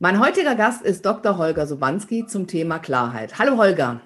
Mein 0.00 0.18
heutiger 0.18 0.56
Gast 0.56 0.82
ist 0.82 1.06
Dr. 1.06 1.38
Holger 1.38 1.68
Sobanski 1.68 2.26
zum 2.26 2.48
Thema 2.48 2.80
Klarheit. 2.80 3.38
Hallo 3.38 3.56
Holger. 3.56 4.00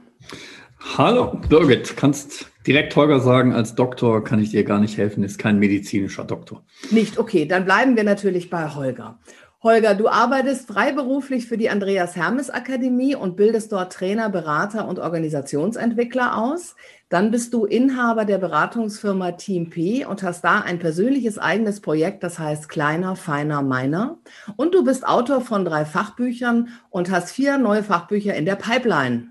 Hallo 0.99 1.41
Birgit, 1.49 1.97
kannst 1.97 2.51
direkt 2.67 2.95
Holger 2.95 3.21
sagen, 3.21 3.55
als 3.55 3.75
Doktor 3.75 4.23
kann 4.23 4.39
ich 4.39 4.51
dir 4.51 4.65
gar 4.65 4.81
nicht 4.81 4.99
helfen, 4.99 5.25
ist 5.25 5.39
kein 5.39 5.59
medizinischer 5.59 6.25
Doktor. 6.25 6.63
Nicht, 6.91 7.19
okay, 7.19 7.47
dann 7.47 7.65
bleiben 7.65 7.97
wir 7.97 8.05
natürlich 8.05 8.51
bei 8.51 8.69
Holger. 8.75 9.19
Holger, 9.61 9.97
du 9.97 10.07
arbeitest 10.07 10.69
freiberuflich 10.69 11.47
für 11.47 11.59
die 11.59 11.69
Andreas 11.69 12.15
Hermes 12.15 12.49
Akademie 12.49 13.17
und 13.17 13.35
bildest 13.35 13.73
dort 13.73 13.93
Trainer, 13.93 14.31
Berater 14.31 14.87
und 14.87 15.01
Organisationsentwickler 15.01 16.39
aus. 16.39 16.77
Dann 17.09 17.33
bist 17.33 17.53
du 17.53 17.65
Inhaber 17.65 18.25
der 18.25 18.39
Beratungsfirma 18.39 19.33
Team 19.33 19.69
P 19.69 20.05
und 20.05 20.23
hast 20.23 20.45
da 20.45 20.61
ein 20.61 20.79
persönliches 20.79 21.39
eigenes 21.39 21.81
Projekt, 21.81 22.23
das 22.23 22.39
heißt 22.39 22.69
Kleiner, 22.69 23.17
Feiner, 23.17 23.63
Meiner. 23.63 24.19
Und 24.55 24.77
du 24.77 24.85
bist 24.85 25.05
Autor 25.05 25.41
von 25.41 25.65
drei 25.65 25.85
Fachbüchern 25.85 26.69
und 26.91 27.11
hast 27.11 27.33
vier 27.33 27.59
neue 27.59 27.83
Fachbücher 27.83 28.35
in 28.37 28.45
der 28.45 28.57
Pipeline. 28.57 29.31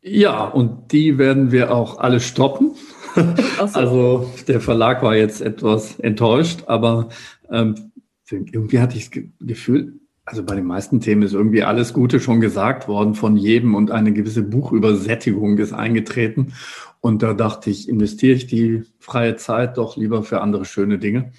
Ja, 0.00 0.44
und 0.44 0.92
die 0.92 1.18
werden 1.18 1.50
wir 1.50 1.74
auch 1.74 1.98
alle 1.98 2.20
stoppen. 2.20 2.76
So. 3.16 3.22
Also 3.74 4.32
der 4.48 4.60
Verlag 4.60 5.02
war 5.02 5.14
jetzt 5.14 5.42
etwas 5.42 5.98
enttäuscht, 6.00 6.64
aber 6.66 7.10
ähm, 7.50 7.91
irgendwie 8.32 8.80
hatte 8.80 8.96
ich 8.96 9.10
das 9.10 9.22
Gefühl, 9.40 10.00
also 10.24 10.44
bei 10.44 10.54
den 10.54 10.64
meisten 10.64 11.00
Themen 11.00 11.22
ist 11.22 11.32
irgendwie 11.32 11.64
alles 11.64 11.92
Gute 11.92 12.20
schon 12.20 12.40
gesagt 12.40 12.86
worden 12.86 13.14
von 13.14 13.36
jedem 13.36 13.74
und 13.74 13.90
eine 13.90 14.12
gewisse 14.12 14.42
Buchübersättigung 14.42 15.58
ist 15.58 15.72
eingetreten. 15.72 16.54
Und 17.00 17.22
da 17.24 17.34
dachte 17.34 17.70
ich, 17.70 17.88
investiere 17.88 18.36
ich 18.36 18.46
die 18.46 18.84
freie 19.00 19.34
Zeit 19.36 19.76
doch 19.76 19.96
lieber 19.96 20.22
für 20.22 20.40
andere 20.40 20.64
schöne 20.64 20.98
Dinge. 20.98 21.32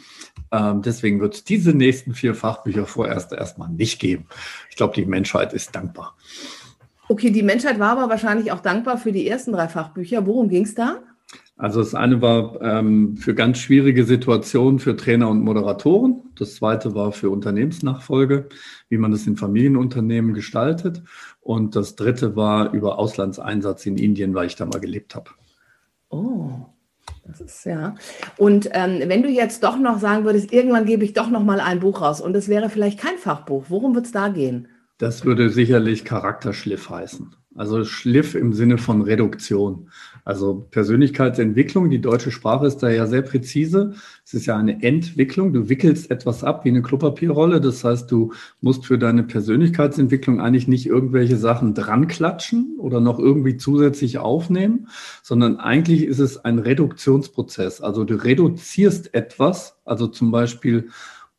Ähm, 0.52 0.82
deswegen 0.82 1.22
wird 1.22 1.36
es 1.36 1.44
diese 1.46 1.74
nächsten 1.74 2.14
vier 2.14 2.36
Fachbücher 2.36 2.86
vorerst 2.86 3.32
erstmal 3.32 3.70
nicht 3.70 4.02
geben. 4.02 4.26
Ich 4.70 4.76
glaube, 4.76 4.94
die 4.94 5.06
Menschheit 5.06 5.54
ist 5.54 5.74
dankbar. 5.74 6.18
Okay, 7.08 7.32
die 7.32 7.44
Menschheit 7.44 7.80
war 7.80 7.98
aber 7.98 8.10
wahrscheinlich 8.10 8.52
auch 8.52 8.60
dankbar 8.60 8.98
für 8.98 9.14
die 9.14 9.28
ersten 9.28 9.54
drei 9.54 9.70
Fachbücher. 9.70 10.26
Worum 10.26 10.50
ging 10.50 10.64
es 10.64 10.76
da? 10.76 11.00
Also 11.56 11.80
das 11.80 11.94
eine 11.94 12.22
war 12.22 12.60
ähm, 12.62 13.16
für 13.16 13.36
ganz 13.36 13.60
schwierige 13.60 14.06
Situationen 14.06 14.80
für 14.80 14.98
Trainer 14.98 15.30
und 15.30 15.42
Moderatoren. 15.42 16.24
Das 16.36 16.56
zweite 16.56 16.96
war 16.96 17.12
für 17.12 17.30
Unternehmensnachfolge, 17.30 18.50
wie 18.90 18.98
man 18.98 19.12
das 19.12 19.28
in 19.28 19.38
Familienunternehmen 19.38 20.34
gestaltet. 20.34 21.04
Und 21.42 21.76
das 21.76 21.96
dritte 21.96 22.36
war 22.36 22.74
über 22.74 22.98
Auslandseinsatz 22.98 23.86
in 23.86 23.98
Indien, 23.98 24.34
weil 24.34 24.48
ich 24.48 24.56
da 24.56 24.66
mal 24.66 24.80
gelebt 24.80 25.14
habe. 25.14 25.30
Oh, 26.10 26.66
das 27.26 27.40
ist 27.40 27.66
ja. 27.66 27.96
Und 28.38 28.70
ähm, 28.74 29.04
wenn 29.06 29.22
du 29.22 29.30
jetzt 29.30 29.64
doch 29.64 29.78
noch 29.78 30.00
sagen 30.00 30.26
würdest, 30.26 30.52
irgendwann 30.52 30.86
gebe 30.86 31.06
ich 31.06 31.14
doch 31.14 31.30
noch 31.30 31.44
mal 31.44 31.60
ein 31.60 31.80
Buch 31.80 32.02
raus 32.02 32.20
und 32.20 32.36
es 32.36 32.50
wäre 32.50 32.70
vielleicht 32.70 33.00
kein 33.00 33.18
Fachbuch, 33.18 33.66
worum 33.70 33.94
wird 33.94 34.08
es 34.08 34.12
da 34.12 34.30
gehen? 34.30 34.68
Das 34.98 35.24
würde 35.26 35.50
sicherlich 35.50 36.04
Charakterschliff 36.04 36.90
heißen. 36.90 37.36
Also 37.56 37.86
Schliff 37.86 38.34
im 38.34 38.54
Sinne 38.54 38.80
von 38.80 39.02
Reduktion. 39.02 39.90
Also 40.26 40.68
Persönlichkeitsentwicklung, 40.72 41.90
die 41.90 42.02
deutsche 42.02 42.32
Sprache 42.32 42.66
ist 42.66 42.78
da 42.78 42.90
ja 42.90 43.06
sehr 43.06 43.22
präzise. 43.22 43.94
Es 44.26 44.34
ist 44.34 44.46
ja 44.48 44.58
eine 44.58 44.82
Entwicklung. 44.82 45.54
Du 45.54 45.70
wickelst 45.70 46.10
etwas 46.10 46.44
ab 46.44 46.66
wie 46.66 46.70
eine 46.70 46.82
Klopapierrolle. 46.82 47.62
Das 47.62 47.84
heißt, 47.84 48.10
du 48.12 48.34
musst 48.62 48.86
für 48.86 48.98
deine 48.98 49.24
Persönlichkeitsentwicklung 49.24 50.42
eigentlich 50.42 50.68
nicht 50.68 50.88
irgendwelche 50.88 51.38
Sachen 51.38 51.76
dran 51.76 52.08
klatschen 52.08 52.78
oder 52.80 53.00
noch 53.00 53.20
irgendwie 53.20 53.58
zusätzlich 53.58 54.18
aufnehmen, 54.18 54.88
sondern 55.22 55.58
eigentlich 55.58 56.06
ist 56.06 56.20
es 56.20 56.44
ein 56.44 56.58
Reduktionsprozess. 56.58 57.82
Also 57.82 58.04
du 58.04 58.16
reduzierst 58.16 59.14
etwas, 59.14 59.78
also 59.86 60.08
zum 60.08 60.32
Beispiel 60.32 60.90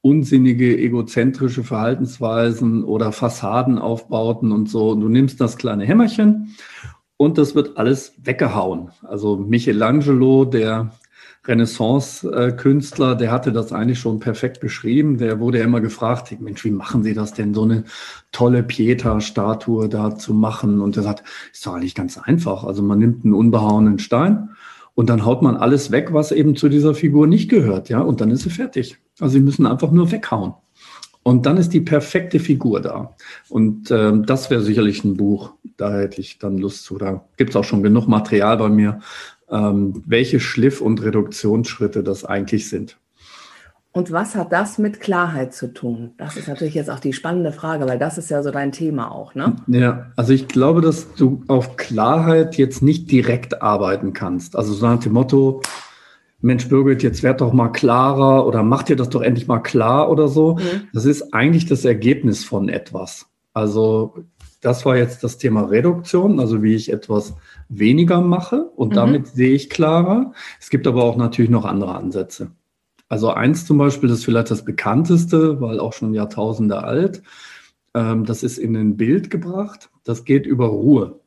unsinnige, 0.05 0.77
egozentrische 0.77 1.65
Verhaltensweisen 1.65 2.85
oder 2.85 3.11
Fassadenaufbauten 3.11 4.53
und 4.53 4.69
so. 4.69 4.95
Du 4.95 5.09
nimmst 5.09 5.41
das 5.41 5.57
kleine 5.57 5.87
Hämmerchen 5.87 6.55
und 7.17 7.39
das 7.39 7.55
wird 7.55 7.79
alles 7.79 8.13
weggehauen. 8.23 8.91
Also 9.03 9.39
Michelangelo, 9.39 10.45
der 10.45 10.91
Renaissance-Künstler, 11.47 13.15
der 13.15 13.33
hatte 13.33 13.51
das 13.51 13.73
eigentlich 13.73 13.99
schon 13.99 14.21
perfekt 14.21 14.61
beschrieben. 14.61 15.17
Der 15.17 15.41
wurde 15.41 15.61
ja 15.61 15.65
immer 15.65 15.81
gefragt, 15.81 16.39
Mensch, 16.39 16.67
wie 16.67 16.71
machen 16.71 17.03
Sie 17.03 17.15
das 17.15 17.33
denn, 17.33 17.55
so 17.55 17.63
eine 17.63 17.85
tolle 18.31 18.63
Pieta-Statue 18.63 19.89
da 19.89 20.17
zu 20.17 20.35
machen? 20.35 20.83
Und 20.83 20.99
er 20.99 21.03
sagt, 21.03 21.25
ist 21.51 21.67
doch 21.67 21.77
eigentlich 21.77 21.95
ganz 21.95 22.19
einfach. 22.19 22.65
Also 22.65 22.83
man 22.83 22.99
nimmt 22.99 23.25
einen 23.25 23.33
unbehauenen 23.33 23.99
Stein 23.99 24.51
und 24.95 25.09
dann 25.09 25.25
haut 25.25 25.41
man 25.41 25.57
alles 25.57 25.91
weg, 25.91 26.13
was 26.13 26.31
eben 26.31 26.57
zu 26.57 26.69
dieser 26.69 26.95
Figur 26.95 27.27
nicht 27.27 27.49
gehört, 27.49 27.89
ja, 27.89 28.01
und 28.01 28.21
dann 28.21 28.31
ist 28.31 28.43
sie 28.43 28.51
fertig. 28.51 28.99
Also 29.21 29.35
sie 29.35 29.41
müssen 29.41 29.67
einfach 29.67 29.91
nur 29.91 30.11
weghauen. 30.11 30.55
Und 31.23 31.47
dann 31.47 31.57
ist 31.57 31.73
die 31.73 31.81
perfekte 31.81 32.39
Figur 32.39 32.81
da. 32.81 33.15
Und 33.49 33.91
ähm, 33.91 34.27
das 34.27 34.51
wäre 34.51 34.63
sicherlich 34.63 35.05
ein 35.05 35.17
Buch, 35.17 35.55
da 35.79 35.99
hätte 35.99 36.21
ich 36.21 36.39
dann 36.39 36.59
Lust 36.59 36.85
zu. 36.85 36.99
Da 36.99 37.25
gibt 37.39 37.51
es 37.51 37.57
auch 37.57 37.65
schon 37.65 37.83
genug 37.83 38.07
Material 38.07 38.59
bei 38.59 38.69
mir, 38.69 39.01
ähm, 39.49 40.03
welche 40.07 40.39
Schliff- 40.39 40.83
und 40.83 41.03
Reduktionsschritte 41.03 42.03
das 42.03 42.27
eigentlich 42.27 42.69
sind. 42.69 42.99
Und 43.97 44.11
was 44.11 44.35
hat 44.35 44.53
das 44.53 44.77
mit 44.79 45.01
Klarheit 45.01 45.55
zu 45.55 45.73
tun? 45.73 46.15
Das 46.19 46.37
ist 46.37 46.49
natürlich 46.49 46.75
jetzt 46.75 46.91
auch 46.91 46.99
die 46.99 47.13
spannende 47.13 47.53
Frage, 47.53 47.87
weil 47.87 47.99
das 47.99 48.19
ist 48.19 48.29
ja 48.29 48.43
so 48.43 48.51
dein 48.51 48.73
Thema 48.73 49.13
auch, 49.13 49.37
ne? 49.37 49.55
Ja, 49.69 50.11
also 50.17 50.33
ich 50.33 50.49
glaube, 50.49 50.81
dass 50.81 51.15
du 51.15 51.45
auf 51.47 51.77
Klarheit 51.77 52.57
jetzt 52.57 52.83
nicht 52.83 53.09
direkt 53.09 53.63
arbeiten 53.63 54.13
kannst. 54.13 54.57
Also 54.57 54.75
so 54.75 54.85
nach 54.85 54.99
dem 54.99 55.13
Motto, 55.13 55.63
Mensch, 56.45 56.69
Birgit, 56.69 57.03
jetzt 57.03 57.23
werd 57.23 57.41
doch 57.41 57.53
mal 57.53 57.71
klarer 57.71 58.47
oder 58.47 58.63
mach 58.63 58.83
dir 58.83 58.97
das 58.97 59.09
doch 59.09 59.23
endlich 59.23 59.49
mal 59.49 59.61
klar 59.61 60.11
oder 60.11 60.29
so. 60.29 60.57
Mhm. 60.57 60.89
Das 60.93 61.07
ist 61.07 61.33
eigentlich 61.33 61.67
das 61.67 61.85
Ergebnis 61.85 62.45
von 62.45 62.69
etwas. 62.69 63.27
Also 63.55 64.15
das 64.61 64.85
war 64.85 64.97
jetzt 64.97 65.25
das 65.25 65.39
Thema 65.39 65.63
Reduktion, 65.63 66.41
also 66.41 66.63
wie 66.63 66.75
ich 66.75 66.93
etwas 66.93 67.35
weniger 67.69 68.21
mache 68.21 68.65
und 68.77 68.91
mhm. 68.91 68.95
damit 68.95 69.27
sehe 69.29 69.55
ich 69.55 69.71
klarer. 69.71 70.33
Es 70.61 70.71
gibt 70.71 70.87
aber 70.87 71.05
auch 71.05 71.17
natürlich 71.17 71.51
noch 71.51 71.65
andere 71.65 71.95
Ansätze. 71.95 72.51
Also 73.09 73.31
eins 73.31 73.67
zum 73.67 73.79
Beispiel, 73.79 74.09
das 74.09 74.19
ist 74.19 74.25
vielleicht 74.25 74.51
das 74.51 74.65
bekannteste, 74.65 75.61
weil 75.61 75.81
auch 75.81 75.93
schon 75.93 76.15
Jahrtausende 76.15 76.85
alt. 76.85 77.23
Ähm, 77.95 78.25
das 78.25 78.43
ist 78.43 78.59
in 78.59 78.77
ein 78.77 78.97
Bild 78.97 79.31
gebracht. 79.31 79.91
Das 80.05 80.25
geht 80.25 80.47
über 80.47 80.67
Ruhe. 80.67 81.21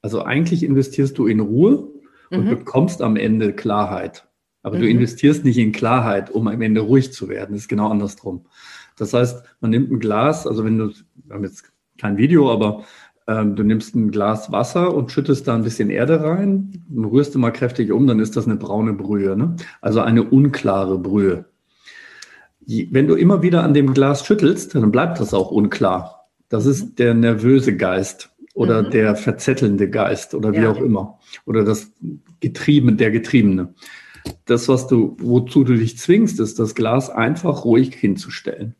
Also 0.00 0.22
eigentlich 0.22 0.62
investierst 0.62 1.18
du 1.18 1.26
in 1.26 1.40
Ruhe 1.40 1.88
und 2.30 2.44
mhm. 2.44 2.50
bekommst 2.50 3.02
am 3.02 3.16
Ende 3.16 3.52
Klarheit. 3.52 4.26
Aber 4.64 4.78
mhm. 4.78 4.80
du 4.80 4.88
investierst 4.88 5.44
nicht 5.44 5.58
in 5.58 5.70
Klarheit, 5.70 6.30
um 6.30 6.48
am 6.48 6.60
Ende 6.60 6.80
ruhig 6.80 7.12
zu 7.12 7.28
werden. 7.28 7.52
Das 7.52 7.62
ist 7.62 7.68
genau 7.68 7.90
andersrum. 7.90 8.46
Das 8.96 9.12
heißt, 9.12 9.44
man 9.60 9.70
nimmt 9.70 9.92
ein 9.92 10.00
Glas, 10.00 10.46
also 10.46 10.64
wenn 10.64 10.78
du, 10.78 10.90
wir 11.24 11.34
haben 11.34 11.44
jetzt 11.44 11.64
kein 11.98 12.16
Video, 12.16 12.50
aber 12.50 12.84
ähm, 13.26 13.56
du 13.56 13.62
nimmst 13.62 13.94
ein 13.94 14.10
Glas 14.10 14.50
Wasser 14.50 14.94
und 14.94 15.12
schüttest 15.12 15.46
da 15.46 15.54
ein 15.54 15.62
bisschen 15.62 15.90
Erde 15.90 16.22
rein, 16.22 16.82
rührst 16.94 17.34
du 17.34 17.38
mal 17.38 17.50
kräftig 17.50 17.92
um, 17.92 18.06
dann 18.06 18.20
ist 18.20 18.36
das 18.36 18.46
eine 18.46 18.56
braune 18.56 18.94
Brühe. 18.94 19.36
Ne? 19.36 19.56
Also 19.80 20.00
eine 20.00 20.24
unklare 20.24 20.98
Brühe. 20.98 21.44
Wenn 22.66 23.06
du 23.06 23.14
immer 23.14 23.42
wieder 23.42 23.62
an 23.62 23.74
dem 23.74 23.92
Glas 23.92 24.24
schüttelst, 24.24 24.74
dann 24.74 24.90
bleibt 24.90 25.20
das 25.20 25.34
auch 25.34 25.50
unklar. 25.50 26.30
Das 26.48 26.64
ist 26.64 26.98
der 26.98 27.12
nervöse 27.12 27.76
Geist 27.76 28.30
oder 28.54 28.84
mhm. 28.84 28.90
der 28.90 29.16
verzettelnde 29.16 29.90
Geist 29.90 30.34
oder 30.34 30.52
wie 30.52 30.62
ja. 30.62 30.70
auch 30.70 30.80
immer. 30.80 31.18
Oder 31.44 31.64
das 31.64 31.92
Getrieben, 32.40 32.96
der 32.96 33.10
Getriebene. 33.10 33.74
Das, 34.46 34.68
was 34.68 34.86
du, 34.86 35.16
wozu 35.20 35.64
du 35.64 35.74
dich 35.74 35.98
zwingst, 35.98 36.40
ist, 36.40 36.58
das 36.58 36.74
Glas 36.74 37.10
einfach 37.10 37.64
ruhig 37.64 37.94
hinzustellen. 37.94 38.74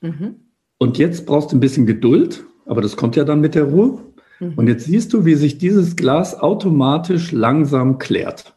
Mhm. 0.00 0.36
Und 0.78 0.98
jetzt 0.98 1.26
brauchst 1.26 1.52
du 1.52 1.56
ein 1.56 1.60
bisschen 1.60 1.86
Geduld 1.86 2.44
aber 2.70 2.82
das 2.82 2.96
kommt 2.96 3.16
ja 3.16 3.24
dann 3.24 3.40
mit 3.40 3.56
der 3.56 3.64
Ruhe. 3.64 3.98
Mhm. 4.38 4.54
Und 4.54 4.68
jetzt 4.68 4.84
siehst 4.84 5.12
du, 5.12 5.24
wie 5.24 5.34
sich 5.34 5.58
dieses 5.58 5.96
Glas 5.96 6.38
automatisch 6.38 7.32
langsam 7.32 7.98
klärt. 7.98 8.56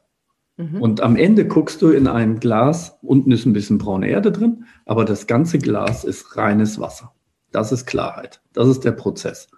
Mhm. 0.57 0.79
Und 0.79 1.01
am 1.01 1.15
Ende 1.15 1.47
guckst 1.47 1.81
du 1.81 1.89
in 1.89 2.07
ein 2.07 2.39
Glas, 2.39 2.99
unten 3.01 3.31
ist 3.31 3.47
ein 3.47 3.53
bisschen 3.53 3.79
braune 3.79 4.07
Erde 4.07 4.31
drin, 4.31 4.65
aber 4.85 5.03
das 5.03 5.25
ganze 5.25 5.57
Glas 5.57 6.03
ist 6.03 6.37
reines 6.37 6.79
Wasser. 6.79 7.11
Das 7.51 7.71
ist 7.71 7.87
Klarheit. 7.87 8.39
Das 8.53 8.67
ist 8.67 8.81
der 8.81 8.91
Prozess. 8.91 9.49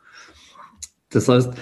Das 1.10 1.28
heißt, 1.28 1.54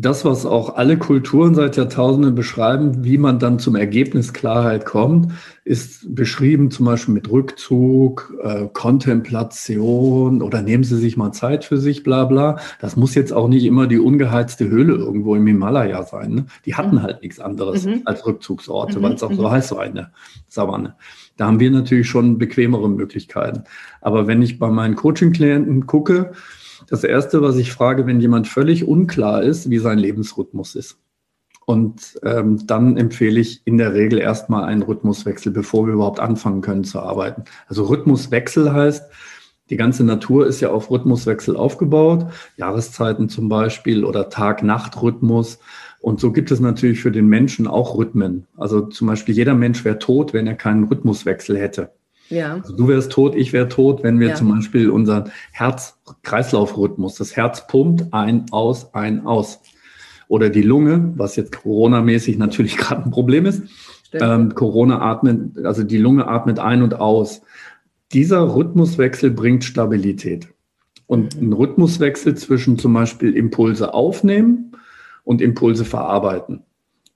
das, 0.00 0.24
was 0.24 0.46
auch 0.46 0.76
alle 0.76 0.96
Kulturen 0.96 1.56
seit 1.56 1.76
Jahrtausenden 1.76 2.36
beschreiben, 2.36 3.04
wie 3.04 3.18
man 3.18 3.40
dann 3.40 3.58
zum 3.58 3.74
Ergebnis 3.74 4.32
Klarheit 4.32 4.86
kommt, 4.86 5.32
ist 5.64 6.14
beschrieben 6.14 6.70
zum 6.70 6.86
Beispiel 6.86 7.14
mit 7.14 7.28
Rückzug, 7.28 8.32
äh, 8.42 8.68
Kontemplation 8.72 10.40
oder 10.40 10.62
nehmen 10.62 10.84
Sie 10.84 10.96
sich 10.96 11.16
mal 11.16 11.32
Zeit 11.32 11.64
für 11.64 11.78
sich, 11.78 12.04
bla 12.04 12.26
bla. 12.26 12.58
Das 12.80 12.96
muss 12.96 13.16
jetzt 13.16 13.32
auch 13.32 13.48
nicht 13.48 13.64
immer 13.64 13.88
die 13.88 13.98
ungeheizte 13.98 14.68
Höhle 14.68 14.94
irgendwo 14.94 15.34
im 15.34 15.46
Himalaya 15.46 16.04
sein. 16.04 16.32
Ne? 16.32 16.46
Die 16.64 16.76
hatten 16.76 16.96
mhm. 16.96 17.02
halt 17.02 17.22
nichts 17.22 17.40
anderes 17.40 17.84
mhm. 17.84 18.02
als 18.04 18.24
Rückzugsorte, 18.24 18.98
mhm. 18.98 19.02
weil 19.02 19.12
es 19.14 19.22
auch 19.24 19.32
so 19.32 19.42
mhm. 19.42 19.50
heiß 19.50 19.72
war 19.72 19.84
in 19.84 19.96
der 19.96 20.12
Savanne. 20.46 20.94
Da 21.36 21.46
haben 21.46 21.60
wir 21.60 21.70
natürlich 21.72 22.08
schon 22.08 22.38
bequemere 22.38 22.88
Möglichkeiten. 22.88 23.64
Aber 24.00 24.28
wenn 24.28 24.42
ich 24.42 24.58
bei 24.60 24.70
meinen 24.70 24.94
Coaching-Klienten 24.94 25.86
gucke, 25.86 26.32
das 26.88 27.04
Erste, 27.04 27.42
was 27.42 27.56
ich 27.56 27.72
frage, 27.72 28.06
wenn 28.06 28.20
jemand 28.20 28.48
völlig 28.48 28.86
unklar 28.86 29.42
ist, 29.42 29.70
wie 29.70 29.78
sein 29.78 29.98
Lebensrhythmus 29.98 30.74
ist. 30.74 30.98
Und 31.66 32.18
ähm, 32.22 32.66
dann 32.66 32.96
empfehle 32.96 33.38
ich 33.38 33.60
in 33.66 33.76
der 33.76 33.92
Regel 33.92 34.18
erstmal 34.18 34.64
einen 34.64 34.80
Rhythmuswechsel, 34.82 35.52
bevor 35.52 35.86
wir 35.86 35.92
überhaupt 35.92 36.18
anfangen 36.18 36.62
können 36.62 36.84
zu 36.84 36.98
arbeiten. 36.98 37.44
Also 37.66 37.84
Rhythmuswechsel 37.84 38.72
heißt, 38.72 39.04
die 39.68 39.76
ganze 39.76 40.02
Natur 40.02 40.46
ist 40.46 40.60
ja 40.60 40.70
auf 40.70 40.90
Rhythmuswechsel 40.90 41.56
aufgebaut, 41.56 42.28
Jahreszeiten 42.56 43.28
zum 43.28 43.50
Beispiel 43.50 44.04
oder 44.04 44.30
Tag-Nacht-Rhythmus. 44.30 45.58
Und 46.00 46.20
so 46.20 46.32
gibt 46.32 46.50
es 46.50 46.60
natürlich 46.60 47.00
für 47.00 47.12
den 47.12 47.26
Menschen 47.26 47.66
auch 47.66 47.98
Rhythmen. 47.98 48.46
Also 48.56 48.86
zum 48.86 49.08
Beispiel 49.08 49.34
jeder 49.34 49.54
Mensch 49.54 49.84
wäre 49.84 49.98
tot, 49.98 50.32
wenn 50.32 50.46
er 50.46 50.54
keinen 50.54 50.84
Rhythmuswechsel 50.84 51.58
hätte. 51.58 51.90
Ja. 52.28 52.54
Also 52.54 52.76
du 52.76 52.88
wärst 52.88 53.12
tot, 53.12 53.34
ich 53.34 53.52
wäre 53.52 53.68
tot, 53.68 54.02
wenn 54.02 54.20
wir 54.20 54.28
ja. 54.28 54.34
zum 54.34 54.50
Beispiel 54.50 54.90
unseren 54.90 55.30
Herz-Kreislauf-Rhythmus, 55.52 57.14
das 57.14 57.36
Herz 57.36 57.66
pumpt 57.66 58.12
ein, 58.12 58.46
aus, 58.50 58.94
ein, 58.94 59.26
aus. 59.26 59.60
Oder 60.28 60.50
die 60.50 60.62
Lunge, 60.62 61.12
was 61.16 61.36
jetzt 61.36 61.62
Corona-mäßig 61.62 62.38
natürlich 62.38 62.76
gerade 62.76 63.04
ein 63.04 63.10
Problem 63.10 63.46
ist. 63.46 63.62
Ähm, 64.12 64.54
Corona 64.54 65.00
atmet, 65.00 65.64
also 65.64 65.82
die 65.82 65.98
Lunge 65.98 66.28
atmet 66.28 66.58
ein 66.58 66.82
und 66.82 66.94
aus. 66.94 67.42
Dieser 68.12 68.54
Rhythmuswechsel 68.54 69.30
bringt 69.30 69.64
Stabilität. 69.64 70.48
Und 71.06 71.40
mhm. 71.40 71.48
ein 71.48 71.52
Rhythmuswechsel 71.54 72.34
zwischen 72.34 72.78
zum 72.78 72.92
Beispiel 72.92 73.34
Impulse 73.34 73.94
aufnehmen 73.94 74.72
und 75.24 75.40
Impulse 75.40 75.84
verarbeiten 75.84 76.62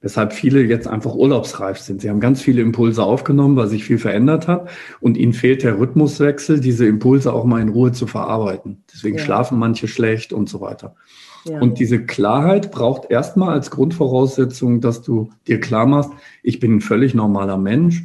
weshalb 0.03 0.33
viele 0.33 0.63
jetzt 0.63 0.87
einfach 0.87 1.15
urlaubsreif 1.15 1.79
sind. 1.79 2.03
Sie 2.03 2.11
haben 2.11 2.21
ganz 2.21 2.43
viele 2.43 2.61
Impulse 2.61 3.03
aufgenommen, 3.03 3.57
weil 3.57 3.69
sich 3.69 3.85
viel 3.85 3.99
verändert 3.99 4.49
hat 4.49 4.69
und 5.01 5.17
ihnen 5.17 5.33
fehlt 5.33 5.63
der 5.63 5.79
Rhythmuswechsel, 5.79 6.61
diese 6.61 6.87
Impulse 6.87 7.33
auch 7.33 7.45
mal 7.45 7.63
in 7.63 7.71
Ruhe 7.71 7.93
zu 7.93 8.07
verarbeiten. 8.07 8.83
Deswegen 8.93 9.17
ja. 9.17 9.25
schlafen 9.25 9.59
manche 9.59 9.89
schlecht 9.89 10.33
und 10.33 10.49
so 10.49 10.61
weiter. 10.61 10.97
Ja. 11.45 11.61
Und 11.61 11.79
diese 11.79 12.05
Klarheit 12.05 12.71
braucht 12.71 13.11
erstmal 13.11 13.55
als 13.55 13.71
Grundvoraussetzung, 13.71 14.81
dass 14.81 15.03
du 15.03 15.31
dir 15.47 15.61
klar 15.61 15.87
machst, 15.87 16.11
ich 16.43 16.61
bin 16.61 16.77
ein 16.77 16.81
völlig 16.81 17.15
normaler 17.15 17.57
Mensch. 17.57 18.05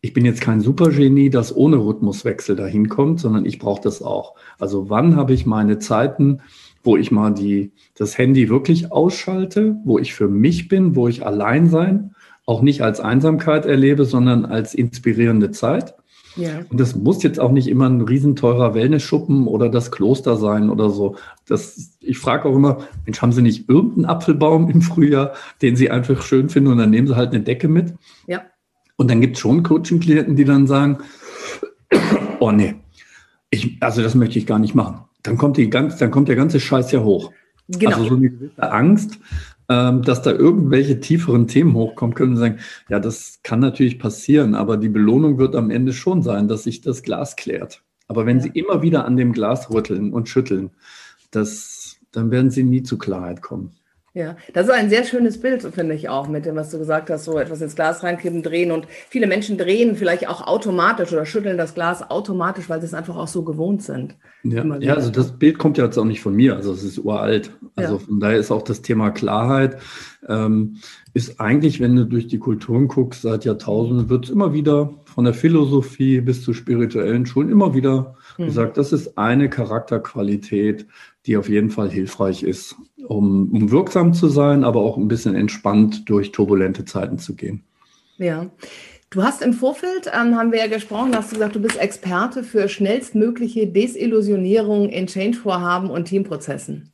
Ich 0.00 0.12
bin 0.12 0.26
jetzt 0.26 0.42
kein 0.42 0.60
Supergenie, 0.60 1.30
das 1.30 1.54
ohne 1.54 1.78
Rhythmuswechsel 1.78 2.56
dahin 2.56 2.90
kommt, 2.90 3.20
sondern 3.20 3.46
ich 3.46 3.58
brauche 3.58 3.80
das 3.80 4.02
auch. 4.02 4.34
Also 4.58 4.90
wann 4.90 5.16
habe 5.16 5.32
ich 5.32 5.46
meine 5.46 5.78
Zeiten, 5.78 6.40
wo 6.84 6.96
ich 6.98 7.10
mal 7.10 7.32
die, 7.32 7.72
das 7.96 8.16
Handy 8.18 8.48
wirklich 8.48 8.92
ausschalte, 8.92 9.76
wo 9.84 9.98
ich 9.98 10.14
für 10.14 10.28
mich 10.28 10.68
bin, 10.68 10.94
wo 10.94 11.08
ich 11.08 11.26
allein 11.26 11.68
sein, 11.68 12.14
auch 12.46 12.60
nicht 12.60 12.82
als 12.82 13.00
Einsamkeit 13.00 13.64
erlebe, 13.64 14.04
sondern 14.04 14.44
als 14.44 14.74
inspirierende 14.74 15.50
Zeit. 15.50 15.94
Ja. 16.36 16.60
Und 16.68 16.78
das 16.78 16.94
muss 16.94 17.22
jetzt 17.22 17.40
auch 17.40 17.52
nicht 17.52 17.68
immer 17.68 17.88
ein 17.88 18.02
riesenteurer 18.02 18.74
Wellnessschuppen 18.74 19.46
oder 19.46 19.68
das 19.68 19.90
Kloster 19.90 20.36
sein 20.36 20.68
oder 20.68 20.90
so. 20.90 21.16
Das, 21.46 21.96
ich 22.00 22.18
frage 22.18 22.48
auch 22.48 22.56
immer, 22.56 22.78
Mensch, 23.06 23.22
haben 23.22 23.32
Sie 23.32 23.40
nicht 23.40 23.68
irgendeinen 23.68 24.04
Apfelbaum 24.06 24.68
im 24.68 24.82
Frühjahr, 24.82 25.32
den 25.62 25.76
Sie 25.76 25.90
einfach 25.90 26.20
schön 26.22 26.50
finden 26.50 26.72
und 26.72 26.78
dann 26.78 26.90
nehmen 26.90 27.06
Sie 27.06 27.16
halt 27.16 27.32
eine 27.32 27.42
Decke 27.42 27.68
mit? 27.68 27.94
Ja. 28.26 28.42
Und 28.96 29.10
dann 29.10 29.20
gibt 29.20 29.36
es 29.36 29.40
schon 29.40 29.62
Coaching-Klienten, 29.62 30.36
die 30.36 30.44
dann 30.44 30.66
sagen, 30.66 30.98
oh 32.40 32.50
nee, 32.50 32.74
ich, 33.50 33.78
also 33.80 34.02
das 34.02 34.14
möchte 34.14 34.38
ich 34.38 34.46
gar 34.46 34.58
nicht 34.58 34.74
machen 34.74 35.04
dann 35.24 35.36
kommt, 35.36 35.56
die 35.56 35.68
ganz, 35.68 35.96
dann 35.96 36.12
kommt 36.12 36.28
der 36.28 36.36
ganze 36.36 36.60
Scheiß 36.60 36.92
ja 36.92 37.02
hoch. 37.02 37.32
Genau. 37.68 37.96
Also 37.96 38.08
so 38.08 38.16
eine 38.16 38.30
gewisse 38.30 38.70
Angst, 38.70 39.18
ähm, 39.68 40.02
dass 40.02 40.22
da 40.22 40.30
irgendwelche 40.30 41.00
tieferen 41.00 41.48
Themen 41.48 41.74
hochkommen 41.74 42.14
können 42.14 42.32
und 42.32 42.38
sagen, 42.38 42.58
ja, 42.88 43.00
das 43.00 43.40
kann 43.42 43.60
natürlich 43.60 43.98
passieren, 43.98 44.54
aber 44.54 44.76
die 44.76 44.90
Belohnung 44.90 45.38
wird 45.38 45.56
am 45.56 45.70
Ende 45.70 45.94
schon 45.94 46.22
sein, 46.22 46.46
dass 46.46 46.64
sich 46.64 46.82
das 46.82 47.02
Glas 47.02 47.36
klärt. 47.36 47.82
Aber 48.06 48.26
wenn 48.26 48.36
ja. 48.36 48.42
Sie 48.44 48.50
immer 48.50 48.82
wieder 48.82 49.06
an 49.06 49.16
dem 49.16 49.32
Glas 49.32 49.70
rütteln 49.70 50.12
und 50.12 50.28
schütteln, 50.28 50.70
das, 51.30 51.96
dann 52.12 52.30
werden 52.30 52.50
Sie 52.50 52.62
nie 52.62 52.82
zu 52.82 52.98
Klarheit 52.98 53.40
kommen. 53.40 53.72
Ja, 54.16 54.36
das 54.52 54.68
ist 54.68 54.72
ein 54.72 54.90
sehr 54.90 55.02
schönes 55.02 55.40
Bild, 55.40 55.62
finde 55.62 55.96
ich 55.96 56.08
auch, 56.08 56.28
mit 56.28 56.46
dem, 56.46 56.54
was 56.54 56.70
du 56.70 56.78
gesagt 56.78 57.10
hast, 57.10 57.24
so 57.24 57.36
etwas 57.36 57.60
ins 57.60 57.74
Glas 57.74 58.04
reinkippen, 58.04 58.44
drehen. 58.44 58.70
Und 58.70 58.86
viele 59.08 59.26
Menschen 59.26 59.58
drehen 59.58 59.96
vielleicht 59.96 60.28
auch 60.28 60.46
automatisch 60.46 61.12
oder 61.12 61.26
schütteln 61.26 61.58
das 61.58 61.74
Glas 61.74 62.08
automatisch, 62.10 62.68
weil 62.68 62.80
sie 62.80 62.86
es 62.86 62.94
einfach 62.94 63.16
auch 63.16 63.26
so 63.26 63.42
gewohnt 63.42 63.82
sind. 63.82 64.14
Ja, 64.44 64.64
ja 64.76 64.94
also 64.94 65.10
das 65.10 65.32
Bild 65.32 65.58
kommt 65.58 65.78
ja 65.78 65.86
jetzt 65.86 65.98
auch 65.98 66.04
nicht 66.04 66.20
von 66.20 66.32
mir, 66.32 66.54
also 66.54 66.72
es 66.72 66.84
ist 66.84 66.98
uralt. 66.98 67.50
Also 67.74 67.94
ja. 67.94 67.98
von 67.98 68.20
daher 68.20 68.38
ist 68.38 68.52
auch 68.52 68.62
das 68.62 68.82
Thema 68.82 69.10
Klarheit, 69.10 69.78
ähm, 70.28 70.76
ist 71.12 71.40
eigentlich, 71.40 71.80
wenn 71.80 71.96
du 71.96 72.06
durch 72.06 72.28
die 72.28 72.38
Kulturen 72.38 72.86
guckst, 72.86 73.22
seit 73.22 73.44
Jahrtausenden 73.44 74.10
wird 74.10 74.26
es 74.26 74.30
immer 74.30 74.52
wieder 74.52 74.94
von 75.14 75.24
der 75.24 75.34
Philosophie 75.34 76.20
bis 76.20 76.42
zu 76.42 76.52
spirituellen 76.52 77.24
Schulen 77.24 77.48
immer 77.48 77.72
wieder 77.72 78.16
mhm. 78.36 78.46
gesagt, 78.46 78.76
das 78.76 78.92
ist 78.92 79.16
eine 79.16 79.48
Charakterqualität, 79.48 80.86
die 81.26 81.36
auf 81.36 81.48
jeden 81.48 81.70
Fall 81.70 81.88
hilfreich 81.88 82.42
ist, 82.42 82.74
um, 83.06 83.52
um 83.52 83.70
wirksam 83.70 84.12
zu 84.12 84.28
sein, 84.28 84.64
aber 84.64 84.80
auch 84.80 84.96
ein 84.96 85.06
bisschen 85.06 85.36
entspannt 85.36 86.08
durch 86.10 86.32
turbulente 86.32 86.84
Zeiten 86.84 87.18
zu 87.18 87.36
gehen. 87.36 87.62
Ja. 88.18 88.50
Du 89.10 89.22
hast 89.22 89.42
im 89.42 89.52
Vorfeld, 89.52 90.10
ähm, 90.12 90.34
haben 90.34 90.50
wir 90.50 90.58
ja 90.58 90.66
gesprochen, 90.66 91.14
hast 91.14 91.30
du 91.30 91.36
gesagt, 91.36 91.54
du 91.54 91.60
bist 91.60 91.80
Experte 91.80 92.42
für 92.42 92.68
schnellstmögliche 92.68 93.68
Desillusionierung 93.68 94.88
in 94.88 95.06
Change-Vorhaben 95.06 95.90
und 95.90 96.06
Teamprozessen. 96.06 96.90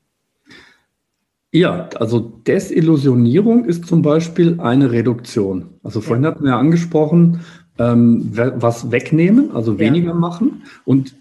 Ja, 1.53 1.89
also 1.97 2.21
Desillusionierung 2.21 3.65
ist 3.65 3.87
zum 3.87 4.03
Beispiel 4.03 4.61
eine 4.61 4.93
Reduktion. 4.93 5.81
Also 5.83 6.03
vorhin 6.03 6.25
ja. 6.25 6.31
hatten 6.31 6.45
wir 6.45 6.57
angesprochen, 6.57 7.41
ähm, 7.81 8.31
was 8.33 8.91
wegnehmen, 8.91 9.53
also 9.57 9.79
weniger 9.79 10.11
ja. 10.11 10.15
machen. 10.15 10.63
Und 10.85 11.17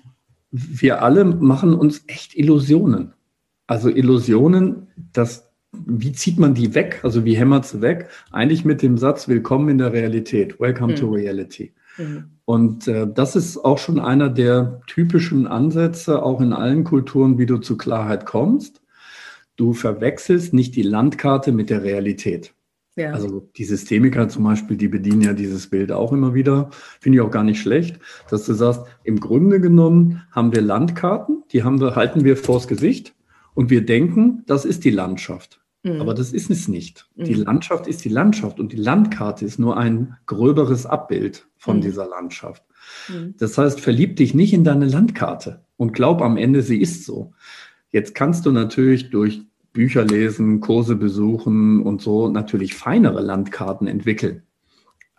wir 0.52 1.02
alle 1.02 1.24
machen 1.24 1.74
uns 1.74 2.04
echt 2.08 2.36
Illusionen. 2.36 3.14
Also 3.66 3.90
Illusionen, 3.90 4.88
das, 5.14 5.50
wie 5.72 6.12
zieht 6.12 6.38
man 6.38 6.56
die 6.56 6.76
weg? 6.76 7.00
Also 7.04 7.24
wie 7.24 7.38
hämmert 7.38 7.66
sie 7.66 7.82
weg? 7.82 8.10
Eigentlich 8.32 8.66
mit 8.66 8.82
dem 8.82 8.98
Satz, 8.98 9.28
willkommen 9.28 9.70
in 9.70 9.78
der 9.78 9.94
Realität, 9.94 10.60
welcome 10.60 10.94
mhm. 10.94 10.98
to 10.98 11.10
reality. 11.10 11.72
Mhm. 11.98 12.26
Und 12.44 12.88
äh, 12.88 13.08
das 13.08 13.36
ist 13.38 13.58
auch 13.58 13.78
schon 13.78 14.00
einer 14.00 14.28
der 14.28 14.82
typischen 14.88 15.48
Ansätze, 15.48 16.22
auch 16.24 16.42
in 16.42 16.52
allen 16.52 16.84
Kulturen, 16.84 17.38
wie 17.38 17.46
du 17.46 17.60
zu 17.60 17.78
Klarheit 17.78 18.26
kommst. 18.26 18.82
Du 19.56 19.74
verwechselst 19.74 20.54
nicht 20.54 20.76
die 20.76 20.82
Landkarte 20.82 21.52
mit 21.52 21.70
der 21.70 21.84
Realität. 21.84 22.54
Ja. 23.00 23.12
Also 23.12 23.50
die 23.56 23.64
Systemiker 23.64 24.28
zum 24.28 24.44
Beispiel, 24.44 24.76
die 24.76 24.90
bedienen 24.90 25.22
ja 25.22 25.34
dieses 25.34 25.70
Bild 25.70 25.92
auch 25.92 26.12
immer 26.12 26.34
wieder. 26.34 26.70
Finde 27.00 27.18
ich 27.18 27.22
auch 27.22 27.32
gar 27.32 27.46
nicht 27.46 27.62
schlecht, 27.62 28.00
dass 28.30 28.46
du 28.46 28.54
sagst, 28.54 28.82
im 29.04 29.20
Grunde 29.20 29.62
genommen 29.62 30.22
haben 30.32 30.54
wir 30.54 30.62
Landkarten, 30.62 31.44
die 31.52 31.64
haben 31.64 31.80
wir, 31.80 31.96
halten 31.96 32.26
wir 32.26 32.36
vors 32.36 32.68
Gesicht 32.68 33.16
und 33.54 33.70
wir 33.70 33.86
denken, 33.86 34.44
das 34.48 34.66
ist 34.66 34.84
die 34.84 34.90
Landschaft. 34.90 35.62
Mhm. 35.84 36.02
Aber 36.02 36.14
das 36.14 36.34
ist 36.34 36.50
es 36.50 36.68
nicht. 36.68 37.10
Mhm. 37.16 37.24
Die 37.24 37.34
Landschaft 37.36 37.88
ist 37.88 38.04
die 38.04 38.10
Landschaft 38.10 38.60
und 38.60 38.74
die 38.74 38.78
Landkarte 38.78 39.46
ist 39.46 39.60
nur 39.60 39.78
ein 39.78 40.18
gröberes 40.26 40.86
Abbild 40.86 41.48
von 41.58 41.78
mhm. 41.78 41.82
dieser 41.82 42.08
Landschaft. 42.08 42.64
Mhm. 43.08 43.36
Das 43.38 43.58
heißt, 43.58 43.80
verlieb 43.80 44.18
dich 44.18 44.34
nicht 44.34 44.54
in 44.54 44.66
deine 44.66 44.88
Landkarte 44.88 45.64
und 45.78 45.94
glaub 45.94 46.22
am 46.22 46.36
Ende, 46.36 46.64
sie 46.64 46.82
ist 46.82 47.06
so. 47.06 47.34
Jetzt 47.92 48.14
kannst 48.14 48.46
du 48.46 48.52
natürlich 48.52 49.10
durch 49.10 49.42
Bücher 49.74 50.04
lesen, 50.04 50.60
Kurse 50.60 50.96
besuchen 50.96 51.82
und 51.84 52.02
so 52.02 52.30
natürlich 52.30 52.76
feinere 52.76 53.22
Landkarten 53.22 53.88
entwickeln. 53.88 54.44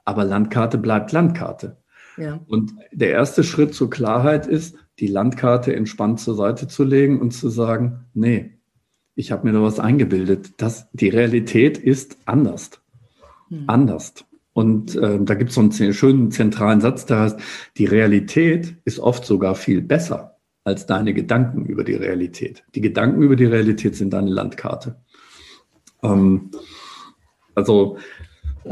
Aber 0.04 0.25
Landkarte 0.25 0.78
bleibt 0.78 1.12
Landkarte. 1.12 1.78
Ja. 2.16 2.40
Und 2.47 2.73
der 2.92 3.11
erste 3.11 3.45
Schritt 3.45 3.75
zur 3.75 3.90
Klarheit 3.90 4.47
ist, 4.47 4.76
die 4.99 5.07
Landkarte 5.07 5.75
entspannt 5.75 6.21
zur 6.21 6.35
Seite 6.35 6.69
zu 6.69 6.85
legen 6.85 7.21
und 7.21 7.30
zu 7.30 7.49
sagen, 7.49 8.07
nee, 8.12 8.59
ich 9.14 9.33
habe 9.33 9.47
mir 9.47 9.52
da 9.52 9.62
was 9.62 9.78
eingebildet. 9.78 10.54
Das, 10.59 10.88
die 10.92 11.09
Realität 11.09 11.78
ist 11.78 12.19
anders. 12.26 12.71
Hm. 13.49 13.64
Anders. 13.66 14.14
Und 14.52 14.97
äh, 14.97 15.19
da 15.23 15.35
gibt 15.35 15.50
es 15.50 15.54
so 15.54 15.61
einen 15.61 15.95
schönen 15.95 16.30
zentralen 16.30 16.80
Satz, 16.80 17.07
der 17.07 17.21
heißt, 17.21 17.40
die 17.76 17.87
Realität 17.87 18.76
ist 18.85 18.99
oft 18.99 19.25
sogar 19.25 19.54
viel 19.54 19.80
besser 19.80 20.39
als 20.71 20.87
deine 20.87 21.12
Gedanken 21.12 21.67
über 21.67 21.85
die 21.85 21.95
Realität. 21.95 22.65
Die 22.75 22.81
Gedanken 22.81 23.23
über 23.23 23.37
die 23.37 23.45
Realität 23.45 23.97
sind 23.97 24.12
deine 24.12 24.31
Landkarte. 24.31 24.97
Ähm, 26.03 26.50
also 27.55 27.99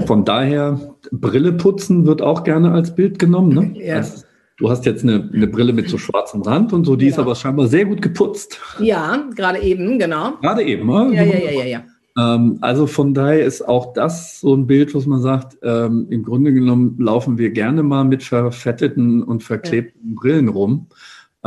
von 0.07 0.25
daher, 0.25 0.97
Brille 1.11 1.52
putzen 1.52 2.07
wird 2.07 2.23
auch 2.23 2.45
gerne 2.45 2.73
als 2.73 2.95
Bild 2.95 3.19
genommen. 3.19 3.55
Ne? 3.55 3.85
Ja. 3.85 3.97
Also, 3.97 4.25
du 4.59 4.71
hast 4.71 4.87
jetzt 4.87 5.02
eine, 5.02 5.28
eine, 5.33 5.47
Brille 5.47 5.73
mit 5.73 5.88
so 5.88 5.99
schwarzem 5.99 6.43
Rand 6.43 6.73
und 6.73 6.85
so, 6.85 6.97
die 6.97 7.07
ja. 7.07 7.12
ist 7.12 7.19
aber 7.19 7.35
scheinbar 7.35 7.67
sehr 7.67 7.85
gut 7.85 8.02
geputzt. 8.02 8.61
Ja, 8.78 9.28
gerade 9.35 9.61
eben, 9.61 9.99
genau. 9.99 10.35
Gerade 10.40 10.62
eben, 10.62 10.87
ne? 10.87 11.11
Ja, 11.14 11.23
ja, 11.23 11.38
ja, 11.38 11.50
ja, 11.50 11.64
ja. 11.64 11.85
Ähm, 12.19 12.59
also 12.61 12.87
von 12.87 13.14
daher 13.14 13.45
ist 13.45 13.67
auch 13.67 13.93
das 13.93 14.40
so 14.40 14.55
ein 14.55 14.67
Bild, 14.67 14.95
was 14.95 15.07
man 15.07 15.23
sagt, 15.23 15.57
ähm, 15.62 16.07
im 16.11 16.23
Grunde 16.23 16.52
genommen 16.52 16.97
laufen 16.99 17.38
wir 17.38 17.50
gerne 17.50 17.83
mal 17.83 18.05
mit 18.05 18.23
verfetteten 18.23 19.23
und 19.23 19.43
verklebten 19.43 20.11
ja. 20.11 20.14
Brillen 20.21 20.49
rum 20.49 20.88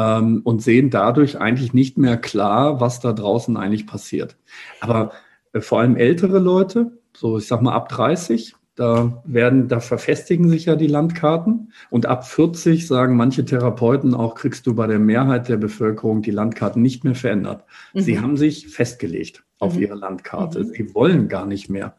ähm, 0.01 0.41
und 0.43 0.61
sehen 0.61 0.89
dadurch 0.89 1.39
eigentlich 1.39 1.73
nicht 1.73 1.97
mehr 1.97 2.17
klar, 2.17 2.79
was 2.79 2.99
da 2.99 3.13
draußen 3.13 3.57
eigentlich 3.57 3.87
passiert. 3.87 4.37
Aber 4.79 5.11
äh, 5.53 5.61
vor 5.61 5.79
allem 5.79 5.95
ältere 5.95 6.39
Leute, 6.39 6.97
so 7.15 7.37
ich 7.37 7.47
sag 7.47 7.61
mal 7.61 7.73
ab 7.73 7.89
30, 7.89 8.55
da 8.75 9.21
werden, 9.25 9.67
da 9.67 9.79
verfestigen 9.79 10.49
sich 10.49 10.65
ja 10.65 10.75
die 10.75 10.87
Landkarten. 10.87 11.71
Und 11.89 12.05
ab 12.05 12.25
40 12.25 12.87
sagen 12.87 13.17
manche 13.17 13.43
Therapeuten 13.43 14.13
auch, 14.13 14.33
kriegst 14.33 14.65
du 14.65 14.73
bei 14.73 14.87
der 14.87 14.99
Mehrheit 14.99 15.49
der 15.49 15.57
Bevölkerung 15.57 16.21
die 16.21 16.31
Landkarten 16.31 16.81
nicht 16.81 17.03
mehr 17.03 17.15
verändert. 17.15 17.65
Mhm. 17.93 17.99
Sie 17.99 18.19
haben 18.19 18.37
sich 18.37 18.69
festgelegt 18.69 19.43
auf 19.59 19.75
mhm. 19.75 19.81
ihre 19.81 19.95
Landkarte. 19.95 20.59
Mhm. 20.59 20.71
Sie 20.73 20.95
wollen 20.95 21.27
gar 21.27 21.45
nicht 21.45 21.69
mehr 21.69 21.95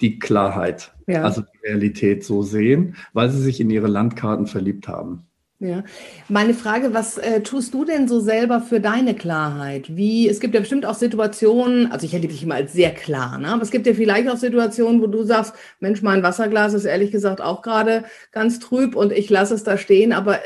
die 0.00 0.18
Klarheit, 0.18 0.92
ja. 1.06 1.22
also 1.22 1.42
die 1.42 1.66
Realität 1.66 2.24
so 2.24 2.42
sehen, 2.42 2.96
weil 3.12 3.30
sie 3.30 3.40
sich 3.40 3.60
in 3.60 3.70
ihre 3.70 3.88
Landkarten 3.88 4.46
verliebt 4.46 4.86
haben. 4.86 5.27
Ja, 5.60 5.82
meine 6.28 6.54
Frage, 6.54 6.94
was 6.94 7.18
äh, 7.18 7.40
tust 7.40 7.74
du 7.74 7.84
denn 7.84 8.06
so 8.06 8.20
selber 8.20 8.60
für 8.60 8.78
deine 8.78 9.16
Klarheit? 9.16 9.96
Wie, 9.96 10.28
es 10.28 10.38
gibt 10.38 10.54
ja 10.54 10.60
bestimmt 10.60 10.86
auch 10.86 10.94
Situationen, 10.94 11.90
also 11.90 12.06
ich 12.06 12.12
hätte 12.12 12.28
dich 12.28 12.44
immer 12.44 12.54
als 12.54 12.72
sehr 12.72 12.92
klar, 12.92 13.38
ne? 13.38 13.48
aber 13.48 13.62
es 13.62 13.72
gibt 13.72 13.84
ja 13.88 13.94
vielleicht 13.94 14.28
auch 14.28 14.36
Situationen, 14.36 15.02
wo 15.02 15.08
du 15.08 15.24
sagst, 15.24 15.54
Mensch, 15.80 16.00
mein 16.00 16.22
Wasserglas 16.22 16.74
ist 16.74 16.84
ehrlich 16.84 17.10
gesagt 17.10 17.40
auch 17.40 17.62
gerade 17.62 18.04
ganz 18.30 18.60
trüb 18.60 18.94
und 18.94 19.10
ich 19.10 19.30
lasse 19.30 19.54
es 19.54 19.64
da 19.64 19.76
stehen, 19.76 20.12
aber 20.12 20.38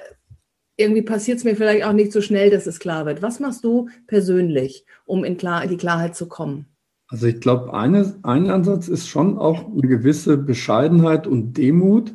irgendwie 0.78 1.02
passiert 1.02 1.37
es 1.37 1.45
mir 1.45 1.57
vielleicht 1.57 1.85
auch 1.85 1.92
nicht 1.92 2.12
so 2.12 2.23
schnell, 2.23 2.49
dass 2.49 2.66
es 2.66 2.78
klar 2.78 3.04
wird. 3.04 3.21
Was 3.21 3.38
machst 3.38 3.64
du 3.64 3.90
persönlich, 4.07 4.87
um 5.04 5.25
in 5.25 5.37
klar, 5.37 5.66
die 5.66 5.76
Klarheit 5.76 6.16
zu 6.16 6.26
kommen? 6.26 6.66
Also 7.09 7.26
ich 7.26 7.38
glaube, 7.38 7.75
ein 7.75 7.95
Ansatz 8.25 8.88
ist 8.88 9.07
schon 9.09 9.37
auch 9.37 9.66
eine 9.66 9.87
gewisse 9.87 10.38
Bescheidenheit 10.38 11.26
und 11.26 11.59
Demut, 11.59 12.14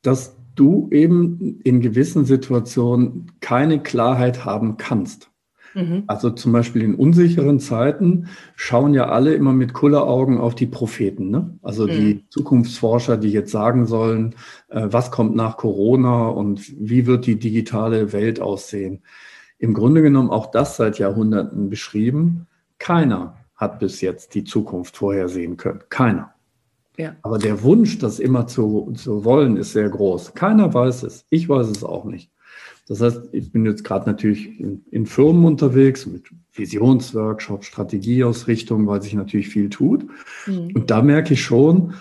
dass 0.00 0.35
du 0.56 0.88
eben 0.90 1.60
in 1.62 1.80
gewissen 1.80 2.24
Situationen 2.24 3.32
keine 3.40 3.82
Klarheit 3.82 4.44
haben 4.44 4.76
kannst. 4.76 5.30
Mhm. 5.76 6.04
Also 6.06 6.30
zum 6.30 6.52
Beispiel 6.52 6.82
in 6.82 6.94
unsicheren 6.94 7.60
Zeiten 7.60 8.28
schauen 8.56 8.94
ja 8.94 9.10
alle 9.10 9.34
immer 9.34 9.52
mit 9.52 9.74
Kulleraugen 9.74 10.38
auf 10.38 10.54
die 10.54 10.66
Propheten, 10.66 11.30
ne? 11.30 11.58
also 11.62 11.86
mhm. 11.86 11.90
die 11.90 12.24
Zukunftsforscher, 12.30 13.18
die 13.18 13.30
jetzt 13.30 13.52
sagen 13.52 13.86
sollen, 13.86 14.34
äh, 14.68 14.86
was 14.90 15.10
kommt 15.10 15.36
nach 15.36 15.58
Corona 15.58 16.28
und 16.28 16.72
wie 16.78 17.06
wird 17.06 17.26
die 17.26 17.38
digitale 17.38 18.14
Welt 18.14 18.40
aussehen. 18.40 19.02
Im 19.58 19.74
Grunde 19.74 20.00
genommen 20.00 20.30
auch 20.30 20.50
das 20.50 20.76
seit 20.76 20.98
Jahrhunderten 20.98 21.68
beschrieben. 21.68 22.46
Keiner 22.78 23.36
hat 23.54 23.78
bis 23.78 24.00
jetzt 24.00 24.34
die 24.34 24.44
Zukunft 24.44 24.96
vorhersehen 24.96 25.56
können. 25.58 25.80
Keiner. 25.90 26.35
Ja. 26.96 27.16
Aber 27.22 27.38
der 27.38 27.62
Wunsch, 27.62 27.98
das 27.98 28.18
immer 28.18 28.46
zu, 28.46 28.92
zu 28.96 29.24
wollen, 29.24 29.56
ist 29.56 29.72
sehr 29.72 29.88
groß. 29.88 30.34
Keiner 30.34 30.72
weiß 30.72 31.02
es. 31.02 31.24
Ich 31.30 31.48
weiß 31.48 31.68
es 31.68 31.84
auch 31.84 32.04
nicht. 32.04 32.30
Das 32.88 33.00
heißt, 33.00 33.20
ich 33.32 33.50
bin 33.50 33.66
jetzt 33.66 33.82
gerade 33.82 34.08
natürlich 34.08 34.60
in, 34.60 34.84
in, 34.90 35.06
Firmen 35.06 35.44
unterwegs 35.44 36.06
mit 36.06 36.22
Visionsworkshops, 36.52 37.66
Strategieausrichtung, 37.66 38.86
weil 38.86 39.02
sich 39.02 39.14
natürlich 39.14 39.48
viel 39.48 39.70
tut. 39.70 40.06
Mhm. 40.46 40.70
Und 40.72 40.90
da 40.90 41.02
merke 41.02 41.34
ich 41.34 41.42
schon, 41.42 41.94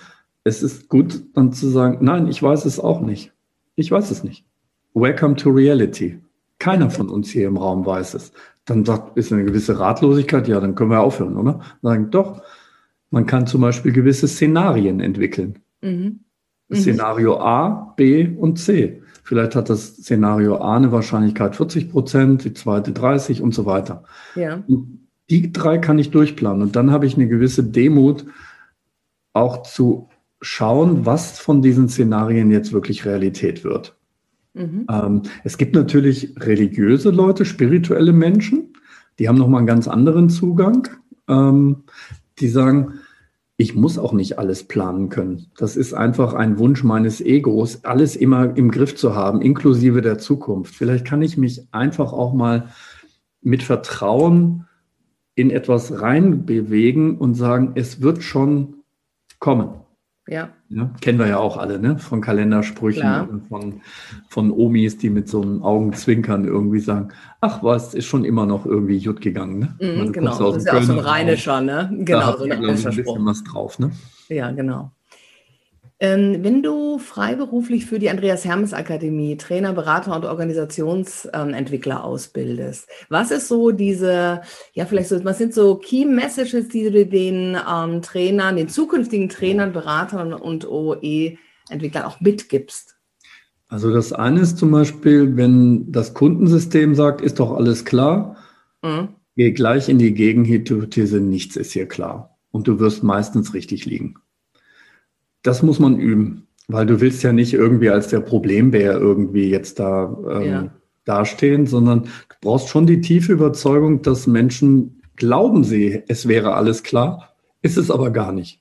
es 0.44 0.62
ist 0.62 0.88
gut 0.90 1.24
dann 1.34 1.52
zu 1.52 1.70
sagen, 1.70 1.98
nein, 2.02 2.28
ich 2.28 2.42
weiß 2.42 2.66
es 2.66 2.80
auch 2.80 3.02
nicht. 3.02 3.34
Ich 3.76 3.92
weiß 3.92 4.12
es 4.12 4.24
nicht. 4.24 4.46
Welcome 4.94 5.36
to 5.36 5.50
reality. 5.50 6.20
Keiner 6.60 6.90
von 6.90 7.10
uns 7.10 7.30
hier 7.30 7.48
im 7.48 7.58
Raum 7.58 7.86
weiß 7.86 8.14
es. 8.14 8.32
Dann 8.64 8.86
sagt, 8.86 9.18
ist 9.18 9.34
eine 9.34 9.44
gewisse 9.44 9.80
Ratlosigkeit, 9.80 10.48
ja, 10.48 10.60
dann 10.60 10.76
können 10.76 10.92
wir 10.92 11.02
aufhören, 11.02 11.36
oder? 11.36 11.62
Sagen, 11.82 12.12
doch, 12.12 12.42
man 13.16 13.26
kann 13.26 13.48
zum 13.48 13.62
Beispiel 13.62 13.94
gewisse 13.94 14.28
Szenarien 14.28 15.00
entwickeln. 15.00 15.60
Mhm. 15.82 16.20
Mhm. 16.68 16.76
Szenario 16.76 17.40
A, 17.40 17.94
B 17.96 18.28
und 18.28 18.60
C. 18.60 19.02
Vielleicht 19.24 19.56
hat 19.56 19.70
das 19.70 19.96
Szenario 19.96 20.58
A 20.58 20.76
eine 20.76 20.92
Wahrscheinlichkeit 20.92 21.56
40 21.56 21.90
Prozent, 21.90 22.44
die 22.44 22.54
zweite 22.54 22.92
30 22.92 23.42
und 23.42 23.54
so 23.54 23.66
weiter. 23.66 24.04
Ja. 24.36 24.62
Und 24.68 25.08
die 25.30 25.54
drei 25.54 25.78
kann 25.78 25.98
ich 25.98 26.12
durchplanen. 26.12 26.62
Und 26.62 26.76
dann 26.76 26.92
habe 26.92 27.06
ich 27.06 27.16
eine 27.16 27.30
gewisse 27.30 27.64
Demut, 27.64 28.26
auch 29.32 29.64
zu 29.64 30.10
schauen, 30.42 31.06
was 31.06 31.40
von 31.40 31.62
diesen 31.62 31.88
Szenarien 31.88 32.52
jetzt 32.52 32.74
wirklich 32.74 33.06
Realität 33.06 33.64
wird. 33.64 33.96
Mhm. 34.56 34.88
Ähm, 34.92 35.22
es 35.46 35.58
gibt 35.58 35.74
natürlich 35.74 36.36
religiöse 36.38 37.12
Leute, 37.12 37.46
spirituelle 37.46 38.12
Menschen, 38.12 38.74
die 39.20 39.30
haben 39.30 39.38
nochmal 39.38 39.60
einen 39.60 39.68
ganz 39.68 39.88
anderen 39.88 40.30
Zugang. 40.30 40.90
Ähm, 41.30 41.86
die 42.40 42.50
sagen, 42.50 43.00
ich 43.58 43.76
muss 43.76 43.98
auch 43.98 44.12
nicht 44.12 44.38
alles 44.38 44.66
planen 44.66 45.10
können. 45.10 45.48
Das 45.58 45.78
ist 45.78 45.94
einfach 45.94 46.34
ein 46.34 46.60
Wunsch 46.60 46.84
meines 46.84 47.22
Egos, 47.22 47.86
alles 47.86 48.16
immer 48.16 48.56
im 48.58 48.70
Griff 48.70 48.96
zu 48.96 49.16
haben, 49.16 49.42
inklusive 49.42 50.02
der 50.02 50.18
Zukunft. 50.18 50.76
Vielleicht 50.76 51.06
kann 51.06 51.22
ich 51.22 51.38
mich 51.38 51.62
einfach 51.72 52.12
auch 52.12 52.34
mal 52.34 52.70
mit 53.42 53.64
Vertrauen 53.64 54.68
in 55.36 55.52
etwas 55.52 56.02
reinbewegen 56.02 57.18
und 57.18 57.36
sagen, 57.36 57.72
es 57.76 58.02
wird 58.02 58.24
schon 58.24 58.84
kommen. 59.40 59.85
Ja. 60.28 60.50
ja. 60.70 60.90
Kennen 61.02 61.20
wir 61.20 61.28
ja 61.28 61.38
auch 61.38 61.58
alle, 61.58 61.80
ne? 61.80 62.00
Von 62.00 62.20
Kalendersprüchen 62.20 63.02
Klar. 63.02 63.30
und 63.30 63.48
von, 63.48 63.82
von 64.28 64.52
Omis, 64.52 64.98
die 64.98 65.12
mit 65.12 65.30
so 65.30 65.42
einem 65.42 65.62
Augenzwinkern 65.62 66.46
irgendwie 66.46 66.80
sagen, 66.80 67.10
ach 67.42 67.62
was, 67.62 67.94
ist 67.94 68.06
schon 68.06 68.26
immer 68.26 68.48
noch 68.48 68.66
irgendwie 68.66 69.04
gut 69.04 69.22
gegangen, 69.22 69.60
ne? 69.60 69.76
Mhm, 69.80 70.12
genau, 70.14 70.52
das 70.52 70.64
ist 70.64 70.68
ja 70.68 70.78
auch 70.78 70.82
so 70.82 70.94
ein 70.94 71.00
rheinischer, 71.00 71.62
ne? 71.62 71.92
Genau, 72.00 72.32
da 72.32 72.38
so 72.38 72.44
ein 72.46 72.52
rheinischer 72.52 72.90
ein 72.90 72.96
bisschen 72.96 73.26
was 73.26 73.44
drauf, 73.44 73.78
ne? 73.78 73.92
Ja, 74.30 74.50
genau. 74.50 74.92
Ähm, 76.00 76.44
wenn 76.44 76.62
du 76.62 77.00
freiberuflich 77.00 77.86
für 77.86 78.00
die 78.00 78.10
Andreas 78.10 78.44
Hermes 78.44 78.74
Akademie 78.74 79.38
Trainer, 79.38 79.72
Berater 79.72 80.14
und 80.14 80.26
Organisationsentwickler 80.26 81.96
ähm, 81.96 82.02
ausbildest, 82.02 82.90
was 83.08 83.32
ist 83.32 83.48
so 83.48 83.72
diese, 83.72 84.42
ja, 84.74 84.86
vielleicht 84.86 85.08
so, 85.08 85.24
was 85.24 85.38
sind 85.38 85.54
so 85.54 85.76
Key 85.76 86.04
Messages, 86.04 86.68
die 86.68 86.90
du 86.90 87.06
den 87.06 87.56
ähm, 87.56 88.02
Trainern, 88.02 88.58
den 88.58 88.68
zukünftigen 88.68 89.30
Trainern, 89.30 89.72
Beratern 89.72 90.34
und 90.34 90.68
OE-Entwicklern 90.68 92.04
auch 92.04 92.20
mitgibst? 92.20 92.96
Also 93.70 93.94
das 93.94 94.12
eine 94.12 94.42
ist 94.42 94.58
zum 94.58 94.72
Beispiel, 94.72 95.38
wenn 95.38 95.92
das 95.94 96.14
Kundensystem 96.14 96.94
sagt, 96.94 97.22
ist 97.22 97.40
doch 97.40 97.54
alles 97.54 97.86
klar, 97.86 98.36
mhm. 98.84 99.10
geh 99.38 99.52
gleich 99.52 99.88
in 99.88 99.98
die 99.98 100.14
Gegenhypothese, 100.14 101.22
nichts 101.22 101.56
ist 101.56 101.72
hier 101.72 101.88
klar. 101.88 102.38
Und 102.52 102.68
du 102.68 102.80
wirst 102.80 103.02
meistens 103.02 103.54
richtig 103.54 103.86
liegen. 103.86 104.16
Das 105.46 105.62
muss 105.62 105.78
man 105.78 106.00
üben, 106.00 106.48
weil 106.68 106.88
du 106.88 107.02
willst 107.02 107.22
ja 107.22 107.32
nicht 107.32 107.54
irgendwie 107.54 107.92
als 107.92 108.08
der 108.08 108.20
Problembär 108.20 108.94
irgendwie 108.94 109.48
jetzt 109.50 109.78
da 109.78 110.18
ähm, 110.28 110.44
ja. 110.44 110.74
dastehen, 111.06 111.68
sondern 111.68 112.04
du 112.04 112.36
brauchst 112.42 112.70
schon 112.70 112.88
die 112.88 113.02
tiefe 113.02 113.34
Überzeugung, 113.34 114.02
dass 114.02 114.26
Menschen 114.26 115.04
glauben 115.16 115.64
sie, 115.64 116.02
es 116.08 116.28
wäre 116.28 116.56
alles 116.56 116.82
klar, 116.82 117.36
ist 117.62 117.78
es 117.78 117.92
aber 117.92 118.10
gar 118.10 118.32
nicht. 118.32 118.60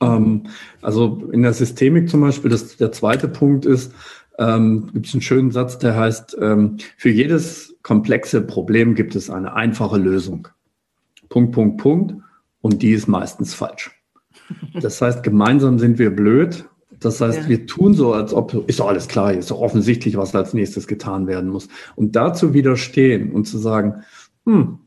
Ähm, 0.00 0.44
also 0.80 1.28
in 1.30 1.42
der 1.42 1.52
Systemik 1.52 2.08
zum 2.08 2.22
Beispiel, 2.22 2.50
das, 2.50 2.78
der 2.78 2.90
zweite 2.90 3.28
Punkt 3.28 3.66
ist, 3.66 3.92
ähm, 4.38 4.88
gibt 4.94 5.08
es 5.08 5.12
einen 5.12 5.20
schönen 5.20 5.50
Satz, 5.50 5.76
der 5.76 5.94
heißt, 5.94 6.38
ähm, 6.40 6.78
für 6.96 7.10
jedes 7.10 7.76
komplexe 7.82 8.40
Problem 8.40 8.94
gibt 8.94 9.14
es 9.14 9.28
eine 9.28 9.52
einfache 9.54 9.98
Lösung. 9.98 10.48
Punkt, 11.28 11.52
Punkt, 11.52 11.82
Punkt. 11.82 12.14
Und 12.62 12.82
die 12.82 12.92
ist 12.92 13.08
meistens 13.08 13.52
falsch. 13.52 13.97
Das 14.80 15.00
heißt, 15.00 15.22
gemeinsam 15.22 15.78
sind 15.78 15.98
wir 15.98 16.14
blöd. 16.14 16.68
Das 17.00 17.20
heißt, 17.20 17.42
ja. 17.42 17.48
wir 17.48 17.66
tun 17.66 17.94
so, 17.94 18.12
als 18.12 18.34
ob, 18.34 18.68
ist 18.68 18.80
doch 18.80 18.88
alles 18.88 19.08
klar, 19.08 19.32
ist 19.32 19.50
doch 19.50 19.60
offensichtlich, 19.60 20.16
was 20.16 20.34
als 20.34 20.54
nächstes 20.54 20.86
getan 20.86 21.26
werden 21.26 21.50
muss. 21.50 21.68
Und 21.94 22.16
dazu 22.16 22.54
widerstehen 22.54 23.32
und 23.32 23.44
zu 23.44 23.58
sagen, 23.58 24.02
hm, 24.44 24.78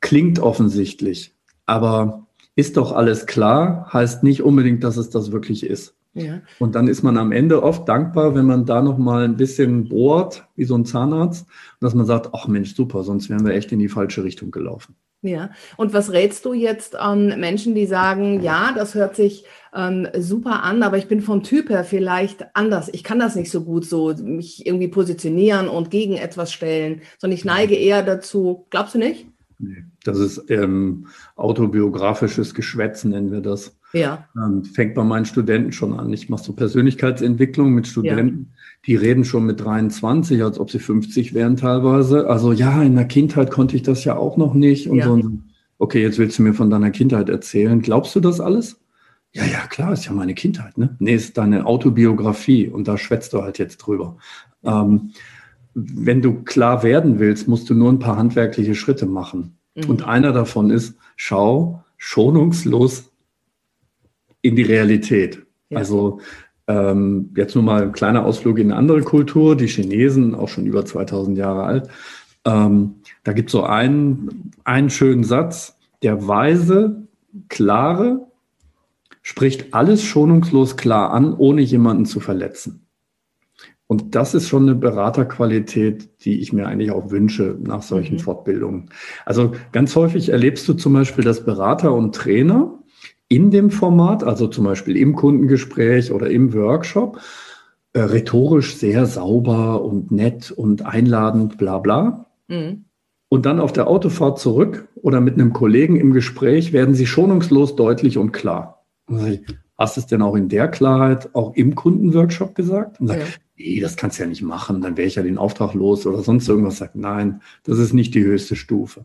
klingt 0.00 0.38
offensichtlich, 0.38 1.34
aber 1.66 2.26
ist 2.54 2.76
doch 2.76 2.92
alles 2.92 3.26
klar, 3.26 3.88
heißt 3.92 4.22
nicht 4.22 4.42
unbedingt, 4.42 4.84
dass 4.84 4.96
es 4.96 5.10
das 5.10 5.32
wirklich 5.32 5.66
ist. 5.66 5.96
Ja. 6.14 6.42
Und 6.60 6.76
dann 6.76 6.86
ist 6.86 7.02
man 7.02 7.18
am 7.18 7.32
Ende 7.32 7.62
oft 7.64 7.88
dankbar, 7.88 8.36
wenn 8.36 8.46
man 8.46 8.66
da 8.66 8.82
noch 8.82 8.98
mal 8.98 9.24
ein 9.24 9.36
bisschen 9.36 9.88
bohrt, 9.88 10.46
wie 10.54 10.64
so 10.64 10.76
ein 10.76 10.84
Zahnarzt, 10.84 11.46
dass 11.80 11.94
man 11.94 12.06
sagt, 12.06 12.30
ach 12.32 12.46
Mensch, 12.46 12.76
super, 12.76 13.02
sonst 13.02 13.28
wären 13.28 13.44
wir 13.44 13.54
echt 13.54 13.72
in 13.72 13.80
die 13.80 13.88
falsche 13.88 14.22
Richtung 14.22 14.52
gelaufen. 14.52 14.94
Ja, 15.24 15.48
und 15.78 15.94
was 15.94 16.12
rätst 16.12 16.44
du 16.44 16.52
jetzt 16.52 16.96
an 16.96 17.30
ähm, 17.30 17.40
Menschen, 17.40 17.74
die 17.74 17.86
sagen, 17.86 18.42
ja, 18.42 18.72
das 18.74 18.94
hört 18.94 19.16
sich 19.16 19.46
ähm, 19.74 20.06
super 20.18 20.62
an, 20.62 20.82
aber 20.82 20.98
ich 20.98 21.08
bin 21.08 21.22
vom 21.22 21.42
Typ 21.42 21.70
her 21.70 21.82
vielleicht 21.82 22.44
anders. 22.54 22.90
Ich 22.92 23.02
kann 23.04 23.18
das 23.18 23.34
nicht 23.34 23.50
so 23.50 23.62
gut 23.62 23.86
so 23.86 24.12
mich 24.22 24.66
irgendwie 24.66 24.88
positionieren 24.88 25.68
und 25.68 25.90
gegen 25.90 26.16
etwas 26.18 26.52
stellen, 26.52 27.00
sondern 27.16 27.38
ich 27.38 27.46
neige 27.46 27.74
eher 27.74 28.02
dazu. 28.02 28.66
Glaubst 28.68 28.96
du 28.96 28.98
nicht? 28.98 29.26
Nee, 29.58 29.84
das 30.04 30.18
ist 30.18 30.50
ähm, 30.50 31.06
autobiografisches 31.36 32.54
Geschwätz, 32.54 33.04
nennen 33.04 33.32
wir 33.32 33.40
das. 33.40 33.78
Ja. 33.94 34.28
Ähm, 34.36 34.62
fängt 34.64 34.94
bei 34.94 35.04
meinen 35.04 35.24
Studenten 35.24 35.72
schon 35.72 35.98
an. 35.98 36.12
Ich 36.12 36.28
mache 36.28 36.44
so 36.44 36.52
Persönlichkeitsentwicklung 36.52 37.72
mit 37.72 37.86
Studenten, 37.86 38.52
ja. 38.52 38.63
Die 38.86 38.96
reden 38.96 39.24
schon 39.24 39.44
mit 39.44 39.60
23, 39.60 40.42
als 40.42 40.58
ob 40.58 40.70
sie 40.70 40.78
50 40.78 41.34
wären 41.34 41.56
teilweise. 41.56 42.28
Also 42.28 42.52
ja, 42.52 42.82
in 42.82 42.94
der 42.94 43.06
Kindheit 43.06 43.50
konnte 43.50 43.76
ich 43.76 43.82
das 43.82 44.04
ja 44.04 44.16
auch 44.16 44.36
noch 44.36 44.54
nicht 44.54 44.88
und 44.88 44.98
ja. 44.98 45.06
so. 45.06 45.22
okay, 45.78 46.02
jetzt 46.02 46.18
willst 46.18 46.38
du 46.38 46.42
mir 46.42 46.54
von 46.54 46.70
deiner 46.70 46.90
Kindheit 46.90 47.28
erzählen. 47.28 47.80
Glaubst 47.80 48.14
du 48.14 48.20
das 48.20 48.40
alles? 48.40 48.80
Ja, 49.32 49.44
ja, 49.44 49.66
klar, 49.66 49.92
ist 49.92 50.06
ja 50.06 50.12
meine 50.12 50.34
Kindheit. 50.34 50.78
Ne? 50.78 50.96
Nee, 51.00 51.14
ist 51.14 51.36
deine 51.38 51.66
Autobiografie 51.66 52.68
und 52.68 52.86
da 52.86 52.96
schwätzt 52.96 53.32
du 53.32 53.42
halt 53.42 53.58
jetzt 53.58 53.78
drüber. 53.78 54.16
Ähm, 54.62 55.10
wenn 55.74 56.22
du 56.22 56.44
klar 56.44 56.82
werden 56.82 57.18
willst, 57.18 57.48
musst 57.48 57.68
du 57.68 57.74
nur 57.74 57.90
ein 57.90 57.98
paar 57.98 58.16
handwerkliche 58.16 58.76
Schritte 58.76 59.06
machen. 59.06 59.58
Mhm. 59.74 59.90
Und 59.90 60.06
einer 60.06 60.32
davon 60.32 60.70
ist, 60.70 60.96
schau 61.16 61.82
schonungslos 61.96 63.10
in 64.40 64.56
die 64.56 64.62
Realität. 64.62 65.42
Ja. 65.70 65.78
Also 65.78 66.20
ähm, 66.66 67.30
jetzt 67.36 67.54
nur 67.54 67.64
mal 67.64 67.82
ein 67.82 67.92
kleiner 67.92 68.24
Ausflug 68.24 68.58
in 68.58 68.70
eine 68.70 68.78
andere 68.78 69.02
Kultur, 69.02 69.56
die 69.56 69.66
Chinesen, 69.66 70.34
auch 70.34 70.48
schon 70.48 70.66
über 70.66 70.84
2000 70.84 71.36
Jahre 71.36 71.64
alt. 71.64 71.88
Ähm, 72.44 72.96
da 73.22 73.32
gibt 73.32 73.48
es 73.48 73.52
so 73.52 73.64
einen, 73.64 74.52
einen 74.64 74.90
schönen 74.90 75.24
Satz, 75.24 75.78
der 76.02 76.26
weise, 76.26 77.06
klare 77.48 78.26
spricht 79.22 79.72
alles 79.72 80.02
schonungslos 80.04 80.76
klar 80.76 81.10
an, 81.10 81.34
ohne 81.34 81.62
jemanden 81.62 82.04
zu 82.04 82.20
verletzen. 82.20 82.86
Und 83.86 84.14
das 84.14 84.34
ist 84.34 84.48
schon 84.48 84.64
eine 84.64 84.74
Beraterqualität, 84.74 86.24
die 86.24 86.40
ich 86.40 86.52
mir 86.52 86.66
eigentlich 86.66 86.90
auch 86.90 87.10
wünsche 87.10 87.56
nach 87.60 87.82
solchen 87.82 88.16
mhm. 88.16 88.20
Fortbildungen. 88.20 88.90
Also 89.24 89.52
ganz 89.72 89.96
häufig 89.96 90.28
erlebst 90.30 90.68
du 90.68 90.74
zum 90.74 90.92
Beispiel, 90.92 91.24
dass 91.24 91.44
Berater 91.44 91.92
und 91.92 92.14
Trainer 92.14 92.78
in 93.28 93.50
dem 93.50 93.70
Format, 93.70 94.24
also 94.24 94.48
zum 94.48 94.64
Beispiel 94.64 94.96
im 94.96 95.14
Kundengespräch 95.14 96.12
oder 96.12 96.30
im 96.30 96.52
Workshop, 96.52 97.20
äh, 97.92 98.00
rhetorisch 98.00 98.76
sehr 98.76 99.06
sauber 99.06 99.82
und 99.82 100.10
nett 100.10 100.50
und 100.50 100.84
einladend, 100.84 101.58
bla 101.58 101.78
bla. 101.78 102.26
Mhm. 102.48 102.84
Und 103.28 103.46
dann 103.46 103.60
auf 103.60 103.72
der 103.72 103.88
Autofahrt 103.88 104.38
zurück 104.38 104.88
oder 104.94 105.20
mit 105.20 105.34
einem 105.34 105.52
Kollegen 105.52 105.96
im 105.96 106.12
Gespräch 106.12 106.72
werden 106.72 106.94
sie 106.94 107.06
schonungslos 107.06 107.74
deutlich 107.74 108.18
und 108.18 108.32
klar. 108.32 108.84
Hast 109.76 109.96
du 109.96 110.00
es 110.00 110.06
denn 110.06 110.22
auch 110.22 110.36
in 110.36 110.48
der 110.48 110.68
Klarheit 110.68 111.34
auch 111.34 111.54
im 111.54 111.74
Kundenworkshop 111.74 112.54
gesagt? 112.54 113.00
Und 113.00 113.08
sagt, 113.08 113.20
ja 113.20 113.26
nee, 113.56 113.80
das 113.80 113.96
kannst 113.96 114.18
du 114.18 114.22
ja 114.22 114.28
nicht 114.28 114.42
machen, 114.42 114.80
dann 114.80 114.96
wäre 114.96 115.08
ich 115.08 115.16
ja 115.16 115.22
den 115.22 115.38
Auftrag 115.38 115.74
los 115.74 116.06
oder 116.06 116.22
sonst 116.22 116.48
irgendwas. 116.48 116.78
Sagt, 116.78 116.96
nein, 116.96 117.40
das 117.64 117.78
ist 117.78 117.92
nicht 117.92 118.14
die 118.14 118.24
höchste 118.24 118.56
Stufe. 118.56 119.04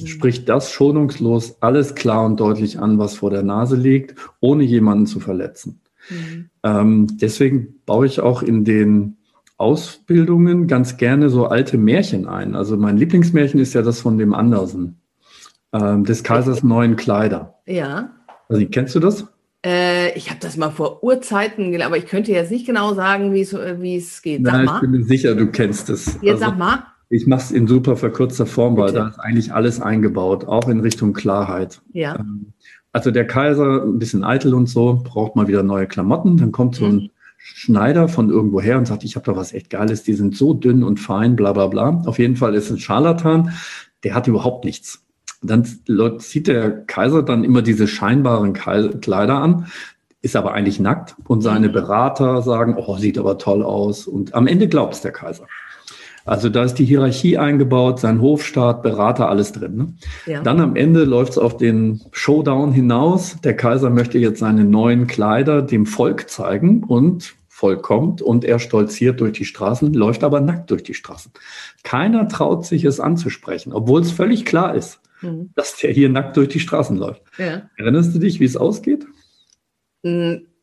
Mhm. 0.00 0.06
Sprich 0.06 0.44
das 0.44 0.72
schonungslos 0.72 1.56
alles 1.60 1.94
klar 1.94 2.24
und 2.24 2.38
deutlich 2.40 2.78
an, 2.78 2.98
was 2.98 3.16
vor 3.16 3.30
der 3.30 3.42
Nase 3.42 3.76
liegt, 3.76 4.14
ohne 4.40 4.64
jemanden 4.64 5.06
zu 5.06 5.20
verletzen. 5.20 5.80
Mhm. 6.08 6.50
Ähm, 6.62 7.06
deswegen 7.20 7.80
baue 7.86 8.06
ich 8.06 8.20
auch 8.20 8.42
in 8.42 8.64
den 8.64 9.16
Ausbildungen 9.56 10.66
ganz 10.66 10.96
gerne 10.96 11.30
so 11.30 11.46
alte 11.46 11.78
Märchen 11.78 12.26
ein. 12.26 12.56
Also 12.56 12.76
mein 12.76 12.96
Lieblingsmärchen 12.96 13.60
ist 13.60 13.74
ja 13.74 13.82
das 13.82 14.00
von 14.00 14.18
dem 14.18 14.34
Andersen, 14.34 15.00
ähm, 15.72 16.04
des 16.04 16.22
Kaisers 16.24 16.62
neuen 16.64 16.96
Kleider. 16.96 17.58
Ja. 17.66 18.10
Also 18.48 18.66
kennst 18.66 18.94
du 18.94 19.00
das? 19.00 19.26
Äh, 19.64 20.16
ich 20.18 20.30
habe 20.30 20.40
das 20.40 20.56
mal 20.56 20.70
vor 20.70 21.04
Urzeiten 21.04 21.70
gelernt, 21.70 21.92
aber 21.92 21.96
ich 21.96 22.06
könnte 22.06 22.32
jetzt 22.32 22.50
nicht 22.50 22.66
genau 22.66 22.94
sagen, 22.94 23.32
wie 23.32 23.42
es 23.42 24.22
geht. 24.22 24.44
Sag 24.44 24.52
Nein, 24.52 24.64
mal. 24.64 24.74
ich 24.76 24.80
bin 24.80 24.90
mir 24.90 25.04
sicher, 25.04 25.36
du 25.36 25.46
kennst 25.46 25.88
es. 25.88 26.18
Jetzt 26.20 26.42
also, 26.42 26.46
sag 26.46 26.58
mal. 26.58 26.86
Ich 27.12 27.26
mache 27.26 27.42
es 27.42 27.50
in 27.50 27.66
super 27.66 27.96
verkürzter 27.96 28.46
Form, 28.46 28.74
Bitte. 28.74 28.86
weil 28.86 28.92
da 28.94 29.08
ist 29.08 29.18
eigentlich 29.18 29.52
alles 29.52 29.80
eingebaut, 29.80 30.46
auch 30.46 30.68
in 30.68 30.80
Richtung 30.80 31.12
Klarheit. 31.12 31.80
Ja. 31.92 32.16
Ähm, 32.16 32.52
also 32.92 33.10
der 33.10 33.26
Kaiser, 33.26 33.82
ein 33.84 33.98
bisschen 33.98 34.24
eitel 34.24 34.54
und 34.54 34.68
so, 34.68 35.02
braucht 35.04 35.36
mal 35.36 35.48
wieder 35.48 35.62
neue 35.62 35.86
Klamotten. 35.86 36.36
Dann 36.36 36.52
kommt 36.52 36.74
so 36.74 36.86
ein 36.86 36.94
mhm. 36.94 37.10
Schneider 37.38 38.08
von 38.08 38.30
irgendwo 38.30 38.60
her 38.60 38.78
und 38.78 38.86
sagt, 38.86 39.04
ich 39.04 39.16
habe 39.16 39.26
da 39.26 39.36
was 39.36 39.52
echt 39.52 39.70
Geiles, 39.70 40.02
die 40.02 40.14
sind 40.14 40.36
so 40.36 40.54
dünn 40.54 40.82
und 40.82 41.00
fein, 41.00 41.36
bla 41.36 41.52
bla 41.52 41.66
bla. 41.66 42.02
Auf 42.06 42.18
jeden 42.18 42.36
Fall 42.36 42.54
ist 42.54 42.70
ein 42.70 42.78
Scharlatan, 42.78 43.52
der 44.04 44.14
hat 44.14 44.26
überhaupt 44.26 44.64
nichts 44.64 45.02
dann 45.42 45.64
zieht 46.20 46.46
der 46.46 46.70
Kaiser 46.70 47.22
dann 47.22 47.44
immer 47.44 47.62
diese 47.62 47.88
scheinbaren 47.88 48.52
Kleider 48.52 49.38
an, 49.38 49.66
ist 50.20 50.36
aber 50.36 50.52
eigentlich 50.52 50.78
nackt 50.78 51.16
und 51.26 51.40
seine 51.40 51.68
mhm. 51.68 51.72
Berater 51.72 52.42
sagen, 52.42 52.76
oh, 52.78 52.96
sieht 52.96 53.18
aber 53.18 53.38
toll 53.38 53.62
aus. 53.62 54.06
Und 54.06 54.34
am 54.34 54.46
Ende 54.46 54.68
glaubt 54.68 54.94
es 54.94 55.00
der 55.00 55.12
Kaiser. 55.12 55.46
Also 56.24 56.48
da 56.48 56.64
ist 56.64 56.74
die 56.74 56.84
Hierarchie 56.84 57.38
eingebaut, 57.38 58.00
sein 58.00 58.20
Hofstaat, 58.20 58.82
Berater, 58.82 59.28
alles 59.28 59.52
drin. 59.52 59.76
Ne? 59.76 59.94
Ja. 60.26 60.42
Dann 60.42 60.60
am 60.60 60.76
Ende 60.76 61.04
läuft 61.04 61.32
es 61.32 61.38
auf 61.38 61.56
den 61.56 62.00
Showdown 62.12 62.72
hinaus. 62.72 63.36
Der 63.42 63.56
Kaiser 63.56 63.90
möchte 63.90 64.18
jetzt 64.18 64.40
seine 64.40 64.64
neuen 64.64 65.06
Kleider 65.06 65.62
dem 65.62 65.86
Volk 65.86 66.30
zeigen 66.30 66.84
und 66.84 67.34
Volk 67.48 67.82
kommt 67.82 68.22
und 68.22 68.44
er 68.44 68.58
stolziert 68.58 69.20
durch 69.20 69.32
die 69.32 69.44
Straßen, 69.44 69.92
läuft 69.92 70.24
aber 70.24 70.40
nackt 70.40 70.70
durch 70.70 70.82
die 70.82 70.94
Straßen. 70.94 71.32
Keiner 71.82 72.26
traut 72.28 72.66
sich 72.66 72.84
es 72.84 72.98
anzusprechen, 72.98 73.72
obwohl 73.72 74.00
es 74.00 74.10
völlig 74.10 74.44
klar 74.44 74.74
ist 74.74 75.02
mhm. 75.22 75.50
dass 75.54 75.76
der 75.76 75.92
hier 75.92 76.08
nackt 76.08 76.36
durch 76.36 76.48
die 76.48 76.60
Straßen 76.60 76.96
läuft. 76.96 77.22
Ja. 77.38 77.70
Erinnerst 77.76 78.14
du 78.14 78.18
dich, 78.18 78.40
wie 78.40 78.44
es 78.44 78.56
ausgeht? 78.56 79.06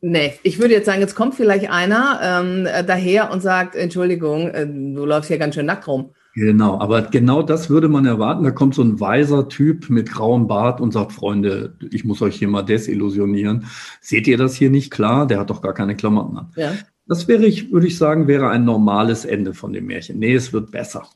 Nee, 0.02 0.34
ich 0.44 0.60
würde 0.60 0.74
jetzt 0.74 0.86
sagen, 0.86 1.02
jetzt 1.02 1.16
kommt 1.16 1.36
vielleicht 1.36 1.70
einer 1.70 2.20
ähm, 2.24 2.68
daher 2.88 3.32
und 3.32 3.42
sagt, 3.42 3.76
Entschuldigung, 3.76 4.48
äh, 4.50 4.66
du 4.66 5.06
läufst 5.06 5.28
hier 5.28 5.38
ganz 5.38 5.56
schön 5.56 5.66
nackt 5.66 5.88
rum. 5.88 6.12
Genau, 6.36 6.80
aber 6.80 7.02
genau 7.02 7.42
das 7.42 7.70
würde 7.70 7.90
man 7.90 8.06
erwarten. 8.06 8.44
Da 8.44 8.52
kommt 8.52 8.76
so 8.76 8.82
ein 8.82 9.00
weiser 9.00 9.50
Typ 9.50 9.90
mit 9.90 10.10
grauem 10.10 10.48
Bart 10.48 10.80
und 10.80 10.94
sagt, 10.94 11.12
Freunde, 11.12 11.76
ich 11.92 12.06
muss 12.06 12.22
euch 12.22 12.38
hier 12.38 12.48
mal 12.48 12.62
desillusionieren. 12.62 13.66
Seht 14.00 14.28
ihr 14.28 14.38
das 14.38 14.56
hier 14.56 14.70
nicht 14.70 14.92
klar? 14.92 15.28
Der 15.28 15.40
hat 15.40 15.50
doch 15.50 15.62
gar 15.62 15.74
keine 15.74 15.98
Klamotten 15.98 16.38
an. 16.38 16.52
Ja. 16.56 16.72
Das 17.08 17.28
wäre 17.28 17.46
ich, 17.46 17.72
würde 17.72 17.88
ich 17.88 17.98
sagen, 17.98 18.28
wäre 18.28 18.50
ein 18.50 18.64
normales 18.64 19.26
Ende 19.26 19.54
von 19.54 19.74
dem 19.74 19.88
Märchen. 19.88 20.20
Nee, 20.20 20.36
es 20.36 20.54
wird 20.54 20.72
besser. 20.72 21.08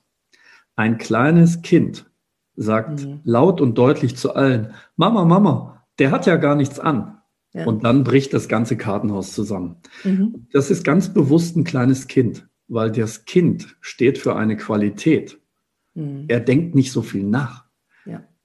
Ein 0.76 0.98
kleines 0.98 1.62
Kind 1.62 2.06
sagt 2.56 3.06
mhm. 3.06 3.22
laut 3.24 3.62
und 3.62 3.78
deutlich 3.78 4.18
zu 4.18 4.36
allen, 4.36 4.74
Mama, 4.98 5.24
Mama, 5.24 5.86
der 6.00 6.12
hat 6.12 6.26
ja 6.26 6.36
gar 6.36 6.56
nichts 6.56 6.80
an. 6.80 7.20
Ja. 7.54 7.66
Und 7.66 7.84
dann 7.84 8.04
bricht 8.04 8.34
das 8.34 8.48
ganze 8.48 8.78
Kartenhaus 8.78 9.34
zusammen. 9.34 9.78
Mhm. 10.04 10.48
Das 10.52 10.72
ist 10.72 10.84
ganz 10.84 11.14
bewusst 11.14 11.56
ein 11.56 11.64
kleines 11.64 12.08
Kind, 12.08 12.48
weil 12.68 12.92
das 12.92 13.26
Kind 13.26 13.76
steht 13.80 14.18
für 14.18 14.36
eine 14.36 14.58
Qualität. 14.58 15.40
Mhm. 15.94 16.26
Er 16.28 16.40
denkt 16.40 16.76
nicht 16.76 16.92
so 16.92 17.02
viel 17.02 17.24
nach 17.24 17.64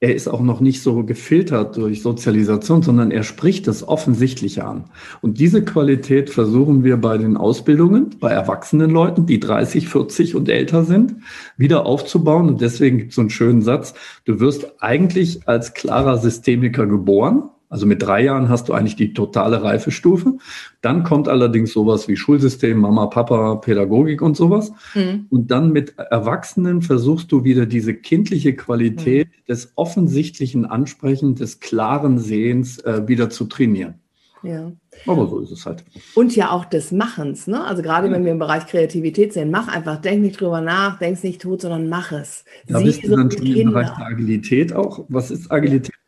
er 0.01 0.15
ist 0.15 0.29
auch 0.29 0.41
noch 0.41 0.61
nicht 0.61 0.81
so 0.81 1.03
gefiltert 1.03 1.75
durch 1.75 2.01
Sozialisation, 2.01 2.81
sondern 2.81 3.11
er 3.11 3.23
spricht 3.23 3.67
das 3.67 3.85
Offensichtliche 3.85 4.63
an. 4.63 4.85
Und 5.21 5.39
diese 5.39 5.63
Qualität 5.63 6.29
versuchen 6.29 6.85
wir 6.85 6.95
bei 6.95 7.17
den 7.17 7.35
Ausbildungen, 7.35 8.15
bei 8.19 8.31
erwachsenen 8.31 8.91
Leuten, 8.91 9.25
die 9.25 9.41
30, 9.41 9.89
40 9.89 10.35
und 10.35 10.47
älter 10.47 10.85
sind, 10.85 11.17
wieder 11.57 11.85
aufzubauen. 11.85 12.47
Und 12.47 12.61
deswegen 12.61 12.97
gibt 12.97 13.09
es 13.09 13.15
so 13.15 13.21
einen 13.21 13.29
schönen 13.29 13.61
Satz, 13.61 13.93
du 14.23 14.39
wirst 14.39 14.81
eigentlich 14.81 15.41
als 15.47 15.73
klarer 15.73 16.17
Systemiker 16.17 16.87
geboren, 16.87 17.49
also 17.69 17.85
mit 17.85 18.01
drei 18.01 18.23
Jahren 18.23 18.49
hast 18.49 18.67
du 18.67 18.73
eigentlich 18.73 18.95
die 18.95 19.13
totale 19.13 19.61
Reifestufe. 19.63 20.37
Dann 20.81 21.03
kommt 21.03 21.27
allerdings 21.27 21.71
sowas 21.71 22.07
wie 22.07 22.17
Schulsystem, 22.17 22.79
Mama, 22.79 23.05
Papa, 23.07 23.55
Pädagogik 23.55 24.23
und 24.23 24.35
sowas. 24.35 24.73
Mhm. 24.95 25.27
Und 25.29 25.51
dann 25.51 25.71
mit 25.71 25.93
Erwachsenen 25.97 26.81
versuchst 26.81 27.31
du 27.31 27.43
wieder 27.43 27.67
diese 27.67 27.93
kindliche 27.93 28.55
Qualität 28.55 29.27
mhm. 29.27 29.45
des 29.47 29.71
offensichtlichen 29.75 30.65
Ansprechens, 30.65 31.39
des 31.39 31.59
klaren 31.59 32.17
Sehens 32.17 32.79
äh, 32.79 33.07
wieder 33.07 33.29
zu 33.29 33.45
trainieren. 33.45 33.95
Ja. 34.41 34.71
Aber 35.05 35.27
so 35.27 35.39
ist 35.39 35.51
es 35.51 35.65
halt. 35.65 35.83
Und 36.15 36.35
ja 36.35 36.51
auch 36.51 36.65
des 36.65 36.91
Machens, 36.91 37.45
ne? 37.45 37.63
Also 37.63 37.81
gerade 37.81 38.07
ja. 38.07 38.13
wenn 38.13 38.23
wir 38.23 38.31
im 38.31 38.39
Bereich 38.39 38.65
Kreativität 38.67 39.33
sind, 39.33 39.51
mach 39.51 39.67
einfach, 39.67 39.97
denk 39.97 40.21
nicht 40.21 40.39
drüber 40.39 40.61
nach, 40.61 40.97
denk 40.97 41.21
nicht 41.23 41.41
tot, 41.41 41.61
sondern 41.61 41.89
mach 41.89 42.11
es. 42.11 42.45
Da 42.67 42.79
bist 42.79 43.03
du 43.03 43.15
dann 43.15 43.29
schon 43.29 43.45
im 43.45 43.71
Bereich 43.71 43.89
der 43.89 44.07
Agilität 44.07 44.73
auch. 44.73 45.05
Was 45.09 45.29
ist 45.29 45.51
Agilität? 45.51 45.98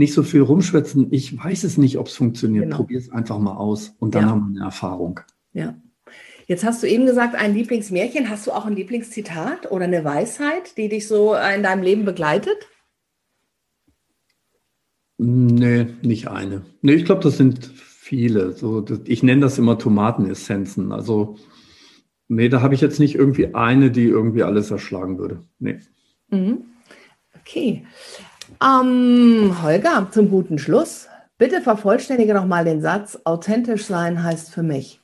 Nicht 0.00 0.14
so 0.14 0.22
viel 0.22 0.40
rumschwätzen. 0.40 1.08
Ich 1.10 1.36
weiß 1.36 1.62
es 1.64 1.76
nicht, 1.76 1.98
ob 1.98 2.06
es 2.06 2.16
funktioniert. 2.16 2.64
Genau. 2.64 2.78
Probier 2.78 2.98
es 2.98 3.10
einfach 3.10 3.38
mal 3.38 3.54
aus 3.54 3.94
und 3.98 4.14
dann 4.14 4.22
ja. 4.22 4.28
haben 4.30 4.54
wir 4.54 4.60
eine 4.62 4.64
Erfahrung. 4.64 5.20
Ja. 5.52 5.74
Jetzt 6.46 6.64
hast 6.64 6.82
du 6.82 6.88
eben 6.88 7.04
gesagt, 7.04 7.34
ein 7.34 7.54
Lieblingsmärchen. 7.54 8.30
Hast 8.30 8.46
du 8.46 8.52
auch 8.52 8.64
ein 8.64 8.74
Lieblingszitat 8.74 9.70
oder 9.70 9.84
eine 9.84 10.02
Weisheit, 10.02 10.78
die 10.78 10.88
dich 10.88 11.06
so 11.06 11.34
in 11.34 11.62
deinem 11.62 11.82
Leben 11.82 12.06
begleitet? 12.06 12.56
Nee, 15.18 15.88
nicht 16.00 16.28
eine. 16.28 16.62
Nee, 16.80 16.94
ich 16.94 17.04
glaube, 17.04 17.22
das 17.22 17.36
sind 17.36 17.66
viele. 17.66 18.54
So, 18.54 18.82
ich 19.04 19.22
nenne 19.22 19.42
das 19.42 19.58
immer 19.58 19.78
Tomatenessenzen. 19.78 20.92
Also, 20.92 21.36
nee, 22.26 22.48
da 22.48 22.62
habe 22.62 22.74
ich 22.74 22.80
jetzt 22.80 23.00
nicht 23.00 23.16
irgendwie 23.16 23.54
eine, 23.54 23.90
die 23.90 24.04
irgendwie 24.04 24.44
alles 24.44 24.70
erschlagen 24.70 25.18
würde. 25.18 25.44
Nee. 25.58 25.78
Mhm. 26.30 26.64
Okay. 27.38 27.84
Ähm, 28.62 29.56
Holger, 29.62 30.08
zum 30.10 30.30
guten 30.30 30.58
Schluss. 30.58 31.08
Bitte 31.38 31.62
vervollständige 31.62 32.34
noch 32.34 32.46
mal 32.46 32.64
den 32.64 32.82
Satz, 32.82 33.18
authentisch 33.24 33.86
sein 33.86 34.22
heißt 34.22 34.52
für 34.52 34.62
mich. 34.62 35.00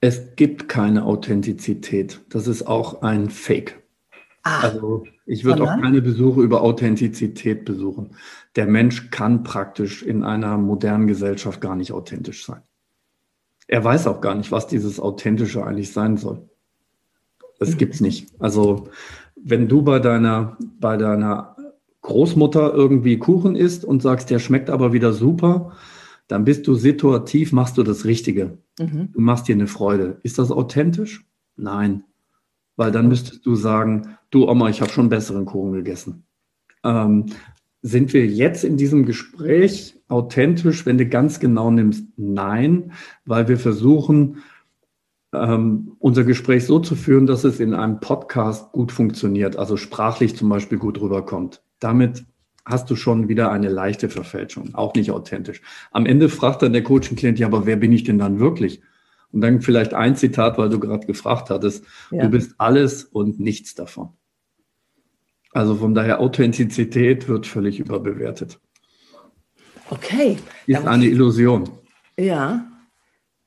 Es 0.00 0.34
gibt 0.34 0.68
keine 0.68 1.04
Authentizität. 1.04 2.20
Das 2.30 2.46
ist 2.46 2.62
auch 2.62 3.02
ein 3.02 3.28
Fake. 3.28 3.82
Ah, 4.42 4.60
also 4.60 5.04
ich 5.26 5.44
würde 5.44 5.64
auch 5.64 5.80
keine 5.80 6.00
Besuche 6.00 6.40
über 6.40 6.62
Authentizität 6.62 7.66
besuchen. 7.66 8.16
Der 8.56 8.66
Mensch 8.66 9.10
kann 9.10 9.42
praktisch 9.42 10.02
in 10.02 10.24
einer 10.24 10.56
modernen 10.56 11.06
Gesellschaft 11.06 11.60
gar 11.60 11.76
nicht 11.76 11.92
authentisch 11.92 12.46
sein. 12.46 12.62
Er 13.66 13.84
weiß 13.84 14.06
auch 14.06 14.22
gar 14.22 14.34
nicht, 14.34 14.50
was 14.50 14.66
dieses 14.66 14.98
Authentische 14.98 15.64
eigentlich 15.64 15.92
sein 15.92 16.16
soll. 16.16 16.48
Das 17.58 17.74
mhm. 17.74 17.76
gibt's 17.76 18.00
nicht. 18.00 18.28
Also 18.38 18.88
wenn 19.44 19.68
du 19.68 19.82
bei 19.82 19.98
deiner, 19.98 20.56
bei 20.78 20.96
deiner 20.96 21.56
Großmutter 22.02 22.72
irgendwie 22.74 23.18
Kuchen 23.18 23.56
isst 23.56 23.84
und 23.84 24.02
sagst, 24.02 24.30
der 24.30 24.38
schmeckt 24.38 24.70
aber 24.70 24.92
wieder 24.92 25.12
super, 25.12 25.72
dann 26.28 26.44
bist 26.44 26.66
du 26.66 26.74
situativ, 26.74 27.52
machst 27.52 27.76
du 27.76 27.82
das 27.82 28.04
Richtige. 28.04 28.58
Mhm. 28.78 29.10
Du 29.12 29.20
machst 29.20 29.48
dir 29.48 29.54
eine 29.54 29.66
Freude. 29.66 30.20
Ist 30.22 30.38
das 30.38 30.50
authentisch? 30.50 31.26
Nein. 31.56 32.04
Weil 32.76 32.92
dann 32.92 33.08
müsstest 33.08 33.44
du 33.44 33.54
sagen, 33.56 34.16
du 34.30 34.48
Oma, 34.48 34.68
ich 34.68 34.80
habe 34.80 34.92
schon 34.92 35.08
besseren 35.08 35.44
Kuchen 35.44 35.72
gegessen. 35.72 36.24
Ähm, 36.84 37.26
sind 37.82 38.12
wir 38.12 38.26
jetzt 38.26 38.64
in 38.64 38.76
diesem 38.76 39.06
Gespräch 39.06 39.96
authentisch, 40.08 40.86
wenn 40.86 40.98
du 40.98 41.06
ganz 41.06 41.40
genau 41.40 41.70
nimmst? 41.70 42.04
Nein, 42.16 42.92
weil 43.24 43.48
wir 43.48 43.58
versuchen, 43.58 44.38
ähm, 45.32 45.96
unser 45.98 46.24
Gespräch 46.24 46.66
so 46.66 46.80
zu 46.80 46.96
führen, 46.96 47.26
dass 47.26 47.44
es 47.44 47.60
in 47.60 47.74
einem 47.74 48.00
Podcast 48.00 48.72
gut 48.72 48.92
funktioniert, 48.92 49.56
also 49.56 49.76
sprachlich 49.76 50.36
zum 50.36 50.48
Beispiel 50.48 50.78
gut 50.78 51.00
rüberkommt. 51.00 51.62
Damit 51.78 52.24
hast 52.64 52.90
du 52.90 52.96
schon 52.96 53.28
wieder 53.28 53.50
eine 53.50 53.68
leichte 53.68 54.08
Verfälschung, 54.08 54.74
auch 54.74 54.94
nicht 54.94 55.10
authentisch. 55.10 55.62
Am 55.92 56.06
Ende 56.06 56.28
fragt 56.28 56.62
dann 56.62 56.72
der 56.72 56.82
Coaching-Klient, 56.82 57.38
ja, 57.38 57.46
aber 57.46 57.66
wer 57.66 57.76
bin 57.76 57.92
ich 57.92 58.04
denn 58.04 58.18
dann 58.18 58.38
wirklich? 58.38 58.80
Und 59.32 59.40
dann 59.40 59.60
vielleicht 59.60 59.94
ein 59.94 60.16
Zitat, 60.16 60.58
weil 60.58 60.68
du 60.68 60.80
gerade 60.80 61.06
gefragt 61.06 61.50
hattest, 61.50 61.84
ja. 62.10 62.24
du 62.24 62.30
bist 62.30 62.54
alles 62.58 63.04
und 63.04 63.38
nichts 63.38 63.74
davon. 63.74 64.10
Also 65.52 65.76
von 65.76 65.94
daher 65.94 66.20
Authentizität 66.20 67.28
wird 67.28 67.46
völlig 67.46 67.80
überbewertet. 67.80 68.60
Okay. 69.90 70.38
Ist 70.66 70.86
eine 70.86 71.06
Illusion. 71.06 71.68
Ja. 72.16 72.66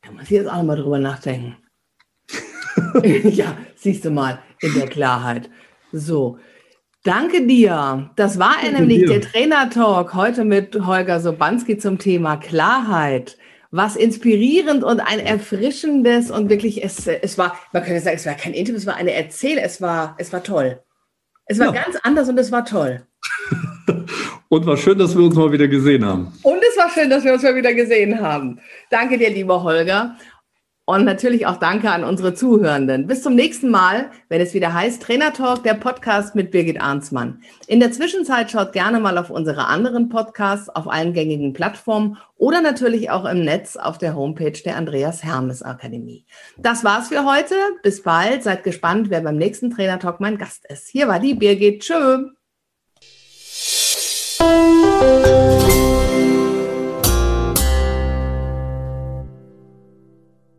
Da 0.01 0.11
muss 0.11 0.23
ich 0.23 0.31
jetzt 0.31 0.49
auch 0.49 0.63
mal 0.63 0.75
drüber 0.75 0.99
nachdenken. 0.99 1.55
ja, 3.23 3.57
siehst 3.75 4.05
du 4.05 4.11
mal, 4.11 4.39
in 4.61 4.73
der 4.73 4.87
Klarheit. 4.87 5.49
So. 5.91 6.37
Danke 7.03 7.45
dir. 7.45 8.11
Das 8.15 8.39
war 8.39 8.55
Danke 8.61 8.79
nämlich 8.79 8.99
dir. 8.99 9.07
der 9.07 9.21
Trainer-Talk 9.21 10.13
heute 10.13 10.45
mit 10.45 10.85
Holger 10.85 11.19
Sobanski 11.19 11.77
zum 11.77 11.97
Thema 11.97 12.37
Klarheit. 12.37 13.37
Was 13.71 13.95
inspirierend 13.95 14.83
und 14.83 14.99
ein 14.99 15.19
erfrischendes 15.19 16.31
und 16.31 16.49
wirklich, 16.49 16.83
es, 16.83 17.07
es 17.07 17.37
war, 17.37 17.57
man 17.73 17.83
könnte 17.83 17.99
sagen, 17.99 18.17
es 18.17 18.25
war 18.25 18.35
kein 18.35 18.53
Interview, 18.53 18.77
es 18.77 18.85
war 18.85 18.95
eine 18.95 19.13
Erzähl, 19.13 19.57
es 19.57 19.81
war, 19.81 20.15
es 20.17 20.31
war 20.31 20.43
toll. 20.43 20.79
Es 21.45 21.59
war 21.59 21.73
ja. 21.73 21.83
ganz 21.83 21.97
anders 22.03 22.29
und 22.29 22.37
es 22.37 22.51
war 22.51 22.63
toll. 22.63 23.05
und 24.49 24.65
war 24.65 24.77
schön, 24.77 24.97
dass 24.97 25.17
wir 25.17 25.23
uns 25.23 25.35
mal 25.35 25.51
wieder 25.51 25.67
gesehen 25.67 26.05
haben. 26.05 26.31
Und 26.43 26.59
es 26.69 26.77
war 26.77 26.89
schön, 26.89 27.09
dass 27.09 27.23
wir 27.23 27.33
uns 27.33 27.43
mal 27.43 27.55
wieder 27.55 27.73
gesehen 27.73 28.21
haben. 28.21 28.59
Danke 28.89 29.17
dir, 29.17 29.29
lieber 29.29 29.63
Holger. 29.63 30.15
Und 30.85 31.05
natürlich 31.05 31.47
auch 31.47 31.57
danke 31.57 31.89
an 31.91 32.03
unsere 32.03 32.33
Zuhörenden. 32.33 33.07
Bis 33.07 33.23
zum 33.23 33.35
nächsten 33.35 33.69
Mal, 33.69 34.11
wenn 34.27 34.41
es 34.41 34.53
wieder 34.53 34.73
heißt 34.73 35.01
Trainer 35.01 35.31
Talk, 35.31 35.63
der 35.63 35.75
Podcast 35.75 36.35
mit 36.35 36.51
Birgit 36.51 36.81
Arnsmann. 36.81 37.41
In 37.67 37.79
der 37.79 37.93
Zwischenzeit 37.93 38.51
schaut 38.51 38.73
gerne 38.73 38.99
mal 38.99 39.17
auf 39.17 39.29
unsere 39.29 39.67
anderen 39.67 40.09
Podcasts 40.09 40.67
auf 40.67 40.89
allen 40.91 41.13
gängigen 41.13 41.53
Plattformen 41.53 42.17
oder 42.35 42.59
natürlich 42.59 43.09
auch 43.11 43.23
im 43.23 43.45
Netz 43.45 43.77
auf 43.77 43.97
der 43.97 44.13
Homepage 44.13 44.61
der 44.65 44.75
Andreas 44.75 45.23
Hermes 45.23 45.63
Akademie. 45.63 46.25
Das 46.57 46.83
war's 46.83 47.07
für 47.07 47.23
heute. 47.23 47.55
Bis 47.81 48.03
bald. 48.03 48.43
Seid 48.43 48.65
gespannt, 48.65 49.09
wer 49.09 49.21
beim 49.21 49.37
nächsten 49.37 49.71
Trainer 49.71 49.99
Talk 49.99 50.19
mein 50.19 50.37
Gast 50.37 50.65
ist. 50.67 50.89
Hier 50.89 51.07
war 51.07 51.21
die 51.21 51.33
Birgit. 51.33 51.81
Tschö. 51.81 52.33